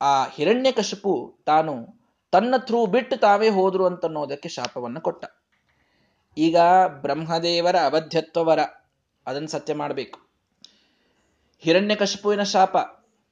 [0.00, 1.96] ಆ ಹಿರಣ್ಯ ಕಶಪು ತಾನು
[2.32, 5.24] ತನ್ನ ಥ್ರೂ ಬಿಟ್ಟು ತಾವೇ ಹೋದ್ರು ಅಂತನ್ನೋದಕ್ಕೆ ಶಾಪವನ್ನು ಕೊಟ್ಟ.
[6.36, 6.56] ಈಗ
[6.88, 8.58] ಬ್ರಹ್ಮದೇವರ ಅವಧ್ಯತ್ವವರ
[9.26, 10.18] ಅದನ್ನು ಸತ್ಯ ಮಾಡಬೇಕು.
[11.60, 12.76] ಹಿರಣ್ಯಕಶಿಪುವಿನ ಶಾಪ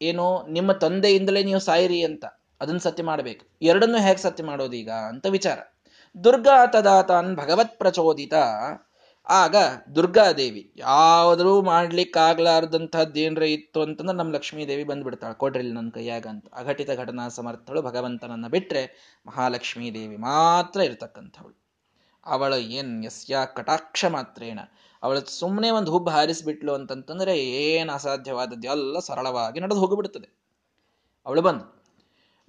[0.03, 2.24] ಏನು ನಿಮ್ಮ ತಂದೆಯಿಂದಲೇ ನೀವು ಸಾಯಿರಿ ಅಂತ
[2.61, 3.46] ಅದನ್ನು ಸತ್ಯ ಮಾಡಬೇಕು.
[3.62, 5.59] ಎರಡನ್ನೂ ಹೇಗೆ ಸತ್ಯ ಮಾಡೋದು ಈಗ ಅಂತ ವಿಚಾರ.
[6.24, 8.35] ದುರ್ಗಾ ತದಾತಾನ್ ಭಗವತ್ ಪ್ರಚೋದಿತ
[9.26, 9.56] ಆಗ
[9.94, 16.46] ದುರ್ಗಾದೇವಿ, ಯಾವ್ದ್ರೂ ಮಾಡ್ಲಿಕ್ಕಾಗ್ಲಾರ್ದಂಥದ್ದು ಏನರ ಇತ್ತು ಅಂತಂದ್ರೆ ನಮ್ಮ ಲಕ್ಷ್ಮೀದೇವಿ ಬಂದ್ಬಿಡ್ತಾಳೆ, ಕೊಡ್ರಿಲ್ ನನ್ನ ಕೈಯಾಗ ಅಂತ.
[16.54, 18.82] ಅಘಟಿತ ಘಟನಾ ಸಮರ್ಥಳು ಭಗವಂತನನ್ನ ಬಿಟ್ಟರೆ
[19.26, 21.56] ಮಹಾಲಕ್ಷ್ಮೀ ದೇವಿ ಮಾತ್ರ ಇರ್ತಕ್ಕಂಥವಳು.
[22.26, 24.60] ಅವಳ ಏನ್ ಯಸ್ಯ ಕಟಾಕ್ಷ ಮಾತ್ರೇಣ.
[25.02, 28.68] ಅವಳ ಸುಮ್ಮನೆ ಒಂದು ಹುಬ್ಬು ಹಾರಿಸ್ಬಿಟ್ಲು ಅಂತಂತಂದ್ರೆ ಏನು ಅಸಾಧ್ಯವಾದದ್ದು?
[28.68, 30.28] ಎಲ್ಲ ಸರಳವಾಗಿ ನಡೆದು ಹೋಗಿಬಿಡ್ತದೆ.
[31.26, 31.64] ಅವಳು ಬಂದು,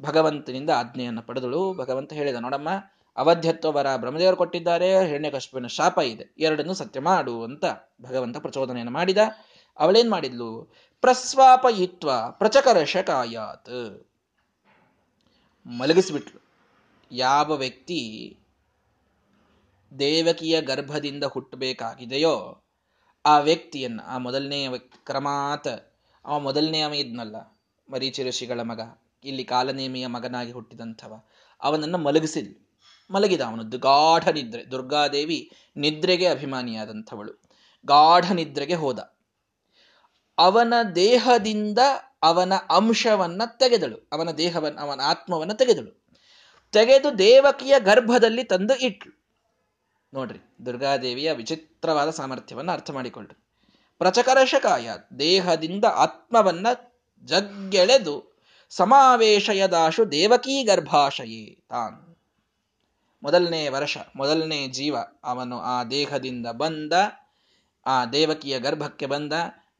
[0.01, 1.73] ಭಗವಂತನಿಂದ ಆಜ್ಞೆಯನ್ನು ಪಡೆದಳು.
[1.73, 2.69] ಭಗವಂತ ಹೇಳಿದ, ನೋಡಮ್ಮ
[3.17, 7.65] ಅವಧ್ಯತ್ವ ವರ ಬ್ರಹ್ಮದೇವರು ಕೊಟ್ಟಿದ್ದಾರೆ, ಹಿರಣ್ಯಕಶ್ಯಪನ ಶಾಪ ಇದೆ, ಎರಡನ್ನು ಸತ್ಯ ಮಾಡು ಅಂತ
[8.01, 9.17] ಭಗವಂತ ಪ್ರಚೋದನೆಯನ್ನು ಮಾಡಿದ.
[9.80, 10.73] ಅವಳೇನ್ ಮಾಡಿದ್ಲು?
[11.01, 14.08] ಪ್ರಸ್ವಾಪಯಿತ್ವ ಪ್ರಚಕರ್ಷಕಾಯಾತ್.
[15.65, 16.45] ಮಲಗಿಸ್ಬಿಟ್ಲು.
[17.12, 18.38] ಯಾವ ವ್ಯಕ್ತಿ
[19.99, 22.63] ದೇವಕಿಯ ಗರ್ಭದಿಂದ ಹುಟ್ಟಬೇಕಾಗಿದೆಯೋ
[23.25, 27.36] ಆ ವ್ಯಕ್ತಿಯನ್ನ, ಆ ಮೊದಲನೆಯ ಕ್ರಮಾತ್ ಅವ ಮೊದಲನೆಯ ಇದ್ನಲ್ಲ,
[27.89, 28.82] ಮರೀಚಿ ಋಷಿಗಳ ಮಗ,
[29.23, 31.23] ಇಲ್ಲಿ ಕಾಲನೇಮಿಯ ಮಗನಾಗಿ ಹುಟ್ಟಿದಂಥವ,
[31.62, 32.64] ಅವನನ್ನು ಮಲಗಿಸಿದ್ಲು.
[33.11, 34.71] ಮಲಗಿದ ಅವನದ್ದು ಗಾಢ ನಿದ್ರೆ.
[34.71, 37.33] ದುರ್ಗಾದೇವಿ ನಿದ್ರೆಗೆ ಅಭಿಮಾನಿಯಾದಂಥವಳು.
[37.85, 38.99] ಗಾಢ ನಿದ್ರೆಗೆ ಹೋದ.
[40.37, 41.79] ಅವನ ದೇಹದಿಂದ
[42.23, 44.09] ಅವನ ಅಂಶವನ್ನ ತೆಗೆದಳು.
[44.11, 46.05] ಅವನ ದೇಹವನ್ನ, ಅವನ ಆತ್ಮವನ್ನ ತೆಗೆದಳು.
[46.71, 49.25] ತೆಗೆದು ದೇವಕಿಯ ಗರ್ಭದಲ್ಲಿ ತಂದು ಇಟ್ಲು.
[50.13, 53.41] ನೋಡ್ರಿ, ದುರ್ಗಾದೇವಿಯ ವಿಚಿತ್ರವಾದ ಸಾಮರ್ಥ್ಯವನ್ನು ಅರ್ಥ ಮಾಡಿಕೊಳ್ಳ್ರಿ
[53.97, 54.89] ಪ್ರಚಕರ್ಷಕಾಯ
[55.19, 56.67] ದೇಹದಿಂದ ಆತ್ಮವನ್ನ
[57.23, 58.35] ಜಗ್ಗೆಳೆದು
[58.69, 62.14] ಸಮಾವೇಶಯದಾಶು ದೇವಕೀ ಗರ್ಭಾಶಯೇ ತಾನ್.
[63.25, 66.93] ಮೊದಲನೇ ವರ್ಷ, ಮೊದಲನೇ ಜೀವ ಅವನು ಆ ದೇಹದಿಂದ ಬಂದ,
[67.85, 69.33] ಆ ದೇವಕಿಯ ಗರ್ಭಕ್ಕೆ ಬಂದ,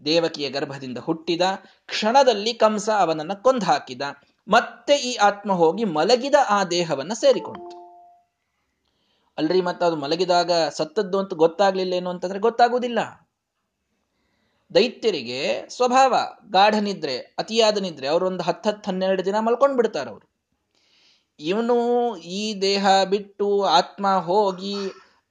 [0.05, 1.41] ದೇವಕಿಯ ಗರ್ಭದಿಂದ ಹುಟ್ಟಿದ,
[1.86, 4.01] ಕ್ಷಣದಲ್ಲಿ ಕಂಸ ಅವನನ್ನ ಕೊಂದು ಹಾಕಿದ
[4.47, 7.77] ಮತ್ತೆ ಈ ಆತ್ಮ ಹೋಗಿ ಮಲಗಿದ ಆ ದೇಹವನ್ನ ಸೇರಿಕೊಂಡಿತು.
[9.38, 13.29] ಅಲ್ರಿ ಮತ್ತೆ ಅದು ಮಲಗಿದಾಗ ಸತ್ತದ್ದು ಅಂತ ಗೊತ್ತಾಗ್ಲಿಲ್ಲ ಏನು ಅಂತಂದ್ರೆ ಗೊತ್ತಾಗುವುದಿಲ್ಲ.
[14.73, 16.15] ದೈತ್ಯರಿಗೆ ಸ್ವಭಾವ,
[16.51, 20.35] ಗಾಢ ನಿದ್ರೆ, ಅತಿಯಾದ ನಿದ್ರೆ, ಅವರೊಂದು ಹತ್ತು ಹತ್ತು ಹನ್ನೆರಡು ದಿನ ಮಲ್ಕೊಂಡ್ ಅವರು
[21.39, 21.78] ಇವನು
[22.17, 24.76] ಈ ದೇಹ ಬಿಟ್ಟು ಆತ್ಮ ಹೋಗಿ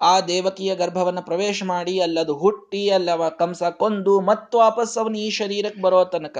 [0.01, 5.81] ಆ ದೇವಕಿಯ ಗರ್ಭವನ್ನ ಪ್ರವೇಶ ಮಾಡಿ ಅಲ್ಲದು ಹುಟ್ಟಿ ಅಲ್ಲವ ಕಂಸ ಕೊಂದು ಮತ್ತು ವಾಪಸ್ ಅವನು ಈ ಶರೀರಕ್ಕೆ
[5.81, 6.38] ಬರೋ ತನಕ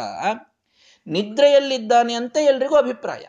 [1.07, 3.25] ನಿದ್ರೆಯಲ್ಲಿದ್ದಾನೆ ಅಂತ ಎಲ್ರಿಗೂ ಅಭಿಪ್ರಾಯ.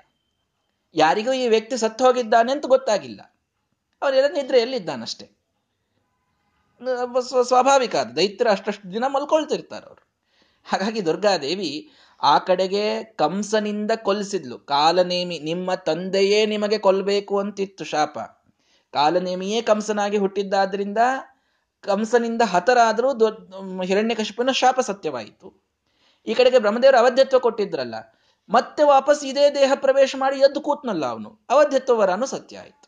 [0.96, 3.22] ಯಾರಿಗೂ ಈ ವ್ಯಕ್ತಿ ಸತ್ತು ಹೋಗಿದ್ದಾನೆ ಅಂತ ಗೊತ್ತಾಗಿಲ್ಲ.
[4.02, 5.26] ಅವರೆಲ್ಲ ನಿದ್ರೆಯಲ್ಲಿದ್ದಾನಷ್ಟೇ.
[7.44, 10.02] ಸ್ವಾಭಾವಿಕ ಅದು ದೈತ್ಯರು ಅಷ್ಟಷ್ಟು ದಿನ ಮಲ್ಕೊಳ್ತಿರ್ತಾರೆ ಅವರು.
[10.64, 11.90] ಹಾಗಾಗಿ ದುರ್ಗಾದೇವಿ
[12.22, 14.58] ಆ ಕಡೆಗೆ ಕಂಸನಿಂದ ಕೊಲ್ಸಿದ್ಲು.
[14.60, 18.18] ಕಾಲನೇಮಿ, ನಿಮ್ಮ ತಂದೆಯೇ ನಿಮಗೆ ಕೊಲ್ಲಬೇಕು ಅಂತಿತ್ತು ಶಾಪ.
[18.94, 20.98] ಕಾಲನೇಮಿಯೇ ಕಂಸನಾಗಿ ಹುಟ್ಟಿದ್ದಾದ್ರಿಂದ
[21.84, 23.10] ಕಂಸನಿಂದ ಹತರಾದರೂ
[23.84, 25.48] ಹಿರಣ್ಯಕಶಿಪನ ಶಾಪ ಸತ್ಯವಾಯಿತು.
[26.28, 27.96] ಈ ಕಡೆಗೆ ಬ್ರಹ್ಮದೇವರು ಅವಧ್ಯತ್ವ ಕೊಟ್ಟಿದ್ರಲ್ಲ,
[28.50, 31.30] ಮತ್ತೆ ವಾಪಸ್ ಇದೇ ದೇಹ ಪ್ರವೇಶ ಮಾಡಿ ಎದ್ದು ಕೂತ್ನಲ್ಲ ಅವನು.
[31.50, 32.88] ಅವಧ್ಯತ್ವ ವರನು ಸತ್ಯ ಆಯಿತು.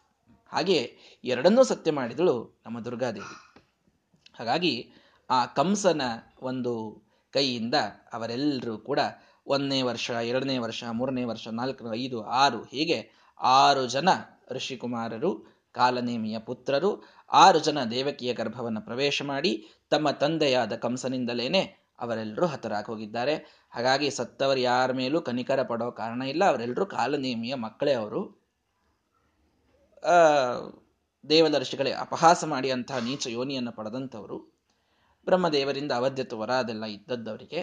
[0.51, 0.77] ಹಾಗೆ
[1.23, 2.35] ಎರಡನ್ನೂ ಸತ್ಯ ಮಾಡಿದಳು
[2.65, 3.35] ನಮ್ಮ ದುರ್ಗಾದೇವಿ.
[4.39, 4.73] ಹಾಗಾಗಿ
[5.29, 6.01] ಆ ಕಂಸನ
[6.41, 6.73] ಒಂದು
[7.31, 7.73] ಕೈಯಿಂದ
[8.13, 8.99] ಅವರೆಲ್ಲರೂ ಕೂಡ
[9.47, 14.09] ಒಂದನೇ ವರ್ಷ, ಎರಡನೇ ವರ್ಷ, ಮೂರನೇ ವರ್ಷ ನಾಲ್ಕು ಐದು, ಆರು, ಹೀಗೆ ಆರು ಜನ
[14.51, 23.65] ಋಷಿಕುಮಾರರು, ಕಾಲನೇಮಿಯ ಪುತ್ರರು, ಆರು ಜನ ದೇವಕಿಯ ಗರ್ಭವನ್ನು ಪ್ರವೇಶ ಮಾಡಿ ತಮ್ಮ ತಂದೆಯಾದ ಕಂಸನಿಂದಲೇನೆ ಅವರೆಲ್ಲರೂ ಹತರಾಗಿ ಹೋಗಿದ್ದಾರೆ.
[23.71, 26.45] ಹಾಗಾಗಿ ಸತ್ತವರು ಯಾರ ಮೇಲೂ ಕನಿಕರ ಪಡೋ ಕಾರಣ ಇಲ್ಲ.
[26.45, 28.47] ಅವರೆಲ್ಲರೂ ಕಾಲನೇಮಿಯ ಮಕ್ಕಳೇ ಅವರು.
[31.29, 34.56] ದೇವದರ್ಶಿಗಳೇ, ಅಪಹಾಸ ಮಾಡಿ ಅಂತಹ ನೀಚ ಯೋನಿಯನ್ನು ಪಡೆದಂಥವರು.
[35.27, 37.61] ಬ್ರಹ್ಮದೇವರಿಂದ ಅವಧ್ಯತು ವರ ಅದೆಲ್ಲ ಇದ್ದದ್ದವರಿಗೆ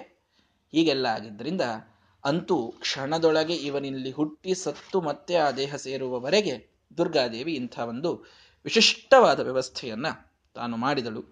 [0.73, 1.61] ಹೀಗೆಲ್ಲ ಆಗಿದ್ದರಿಂದ
[2.25, 8.25] ಅಂತೂ ಕ್ಷಣದೊಳಗೆ ಇವನಿಲ್ಲಿ ಹುಟ್ಟಿ ಸತ್ತು ಮತ್ತೆ ಆ ದೇಹ ಸೇರುವವರೆಗೆ ದುರ್ಗಾದೇವಿ ಇಂಥ ಒಂದು
[8.65, 10.07] ವಿಶಿಷ್ಟವಾದ ವ್ಯವಸ್ಥೆಯನ್ನ
[10.55, 11.25] ತಾನು ಮಾಡಿದಳು.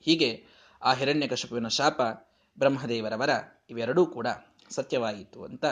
[0.00, 0.44] ಹೀಗೆ
[0.82, 2.00] ಆ ಹಿರಣ್ಯಕಶಪುವಿನ ಶಾಪ
[2.58, 3.30] ಬ್ರಹ್ಮದೇವರ ವರ
[3.70, 4.26] ಇವೆರಡೂ ಕೂಡ
[4.70, 5.64] ಸತ್ಯವಾಯಿತು ಅಂತ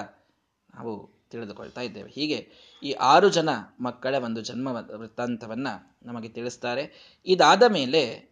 [0.75, 2.11] ನಾವು ತಿಳಿದುಕೊಳ್ತಾ ಇದ್ದೇವೆ.
[2.11, 2.49] ಹೀಗೆ
[2.83, 3.49] ಈ ಆರು ಜನ
[3.81, 5.69] ಮಕ್ಕಳ ಒಂದು ಜನ್ಮ ವೃತ್ತಾಂತವನ್ನ
[6.03, 7.17] ನಮಗೆ ತಿಳಿಸ್ತಾರೆ.
[7.27, 8.30] ಇದಾದ ಮೇಲೆ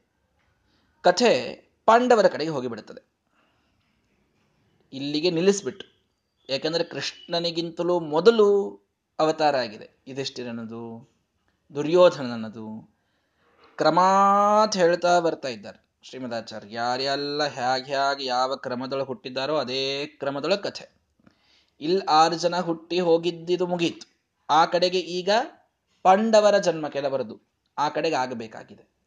[1.03, 1.33] ಕಥೆ
[1.87, 3.03] ಪಾಂಡವರ ಕಡೆಗೆ ಹೋಗಿಬಿಡುತ್ತದೆ.
[4.93, 5.87] ಇಲ್ಲಿಗೆ ನಿಲ್ಲಿಸ್ಬಿಟ್ಟು.
[6.51, 8.47] ಯಾಕಂದ್ರೆ ಕೃಷ್ಣನಿಗಿಂತಲೂ ಮೊದಲು
[9.19, 10.03] ಅವತಾರ ಆಗಿದೆ.
[10.07, 11.11] ಇದೆಷ್ಟಿರನದು
[11.75, 12.99] ದುರ್ಯೋಧನನದು.
[13.77, 15.89] ಕ್ರಮಾತ್ ಹೇಳ್ತಾ ಬರ್ತಾ ಇದ್ದಾರೆ.
[16.03, 20.91] ಶ್ರೀಮದಾಚಾರ್ಯ, ಯಾರ್ಯಾರೆಲ್ಲ ಹೇಗೆ ಹೇಗೆ ಯಾವ ಕ್ರಮದೊಳಗೆ ಹುಟ್ಟಿದ್ದಾರೋ ಅದೇ ಕ್ರಮದೊಳಗೆ ಕಥೆ.
[21.81, 24.07] ಇಲ್ಲಿ ಆರು ಜನ ಹುಟ್ಟಿ ಹೋಗಿದ್ದಿದು ಮುಗೀತು.
[24.51, 25.31] ಆ ಕಡೆಗೆ ಈಗ
[26.03, 27.41] ಪಾಂಡವರ ಜನ್ಮ ಕೆಲವರದು
[27.79, 28.98] ಆ ಕಡೆಗೆ ಆಗಬೇಕಾಗಿದೆ.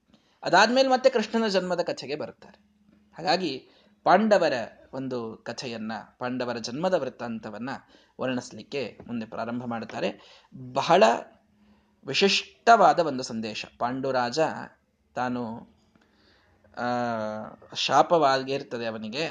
[0.44, 2.58] ಅದಾದ್ಮೇಲೆ ಮತ್ತೆ ಕೃಷ್ಣನ ಜನ್ಮದ ಕಥೆಗೆ ಬರುತ್ತಾರೆ.
[3.18, 3.68] ಹಾಗಾಗಿ
[4.04, 4.54] ಪಾಂಡವರ
[4.94, 7.70] ಒಂದು ಕಥೆಯನ್ನ, ಪಾಂಡವರ ಜನ್ಮದ ವೃತ್ತಾಂತವನ್ನ
[8.22, 10.42] ವರ್ಣಿಸ್ಲಿಕ್ಕೆ ಮುಂದೆ ಪ್ರಾರಂಭ ಮಾಡುತ್ತಾರೆ.
[10.74, 11.04] ಬಹಳ
[12.06, 13.66] ವಿಶಿಷ್ಟವಾದ ಒಂದು ಸಂದೇಶ.
[13.80, 14.40] ಪಾಂಡುರಾಜ
[15.16, 15.68] ತಾನು,
[16.78, 16.86] ಆ,
[17.74, 19.26] ಶಾಪವಾಗಿರ್ತದೆ ಅವನಿಗೆ.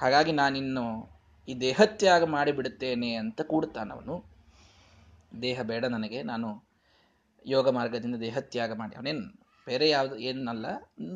[0.00, 1.10] ಹಾಗಾಗಿ ನಾನಿನ್ನು
[1.48, 4.24] ಈ ದೇಹತ್ಯಾಗ ಮಾಡಿಬಿಡುತ್ತೇನೆ ಅಂತ ಕೂಡುತ್ತಾನವನು
[5.42, 6.64] ದೇಹ ಬೇಡ ನನಗೆ, ನಾನು
[7.46, 10.66] ಯೋಗ ಮಾರ್ಗದಿಂದ ದೇಹತ್ಯಾಗ ಮಾಡಿ ಅವನೇನು ಬೇರೆ ಯಾವುದು ಏನಲ್ಲ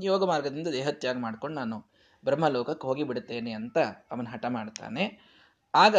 [0.02, 1.78] ಯೋಗ ಮಾರ್ಗದಿಂದ ದೇಹತ್ಯಾಗ ಮಾಡ್ಕೊಂಡು ನಾನು
[2.24, 3.78] ಬ್ರಹ್ಮಲೋಕಕ್ಕೆ ಹೋಗಿಬಿಡುತ್ತೇನೆ ಅಂತ
[4.12, 5.04] ಅವನ ಹಠ ಮಾಡ್ತಾನೆ.
[5.74, 5.96] ಆಗ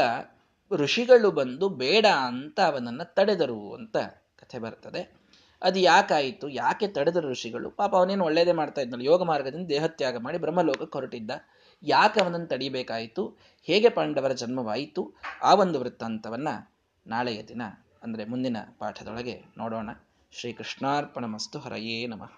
[0.72, 3.98] ಋಷಿಗಳು ಬಂದು ಬೇಡ ಅಂತ ಅವನನ್ನು ತಡೆದರು ಅಂತ
[4.42, 5.02] ಕಥೆ ಬರ್ತದೆ.
[5.62, 6.46] ಅದು ಯಾಕಾಯಿತು?
[6.50, 7.70] ಯಾಕೆ ತಡೆದರು ಋಷಿಗಳು?
[7.70, 11.32] ಪಾಪ ಅವನೇನು ಒಳ್ಳೇದೇ ಮಾಡ್ತಾ ಇದ್ನಲ್ಲ, ಯೋಗ ಮಾರ್ಗದಿಂದ ದೇಹತ್ಯಾಗ ಮಾಡಿ ಬ್ರಹ್ಮಲೋಕಕ್ಕೆ ಹೊರಟಿದ್ದ.
[11.84, 13.24] ಯಾಕೆ ಅವನನ್ನು ತಡಿಬೇಕಾಯಿತು?
[13.68, 15.04] ಹೇಗೆ ಪಾಂಡವರ ಜನ್ಮವಾಯಿತು?
[15.44, 16.54] ಆ ಒಂದು ವೃತ್ತಾಂತವನ್ನು
[17.06, 17.62] ನಾಳೆಯ ದಿನ,
[18.04, 19.90] ಅಂದರೆ ಮುಂದಿನ ಪಾಠದೊಳಗೆ ನೋಡೋಣ.
[20.34, 22.34] ಶ್ರೀ ಕೃಷ್ಣಾರ್ಪಣ ಮಸ್ತು ಹರಯೇ ನಮಃ.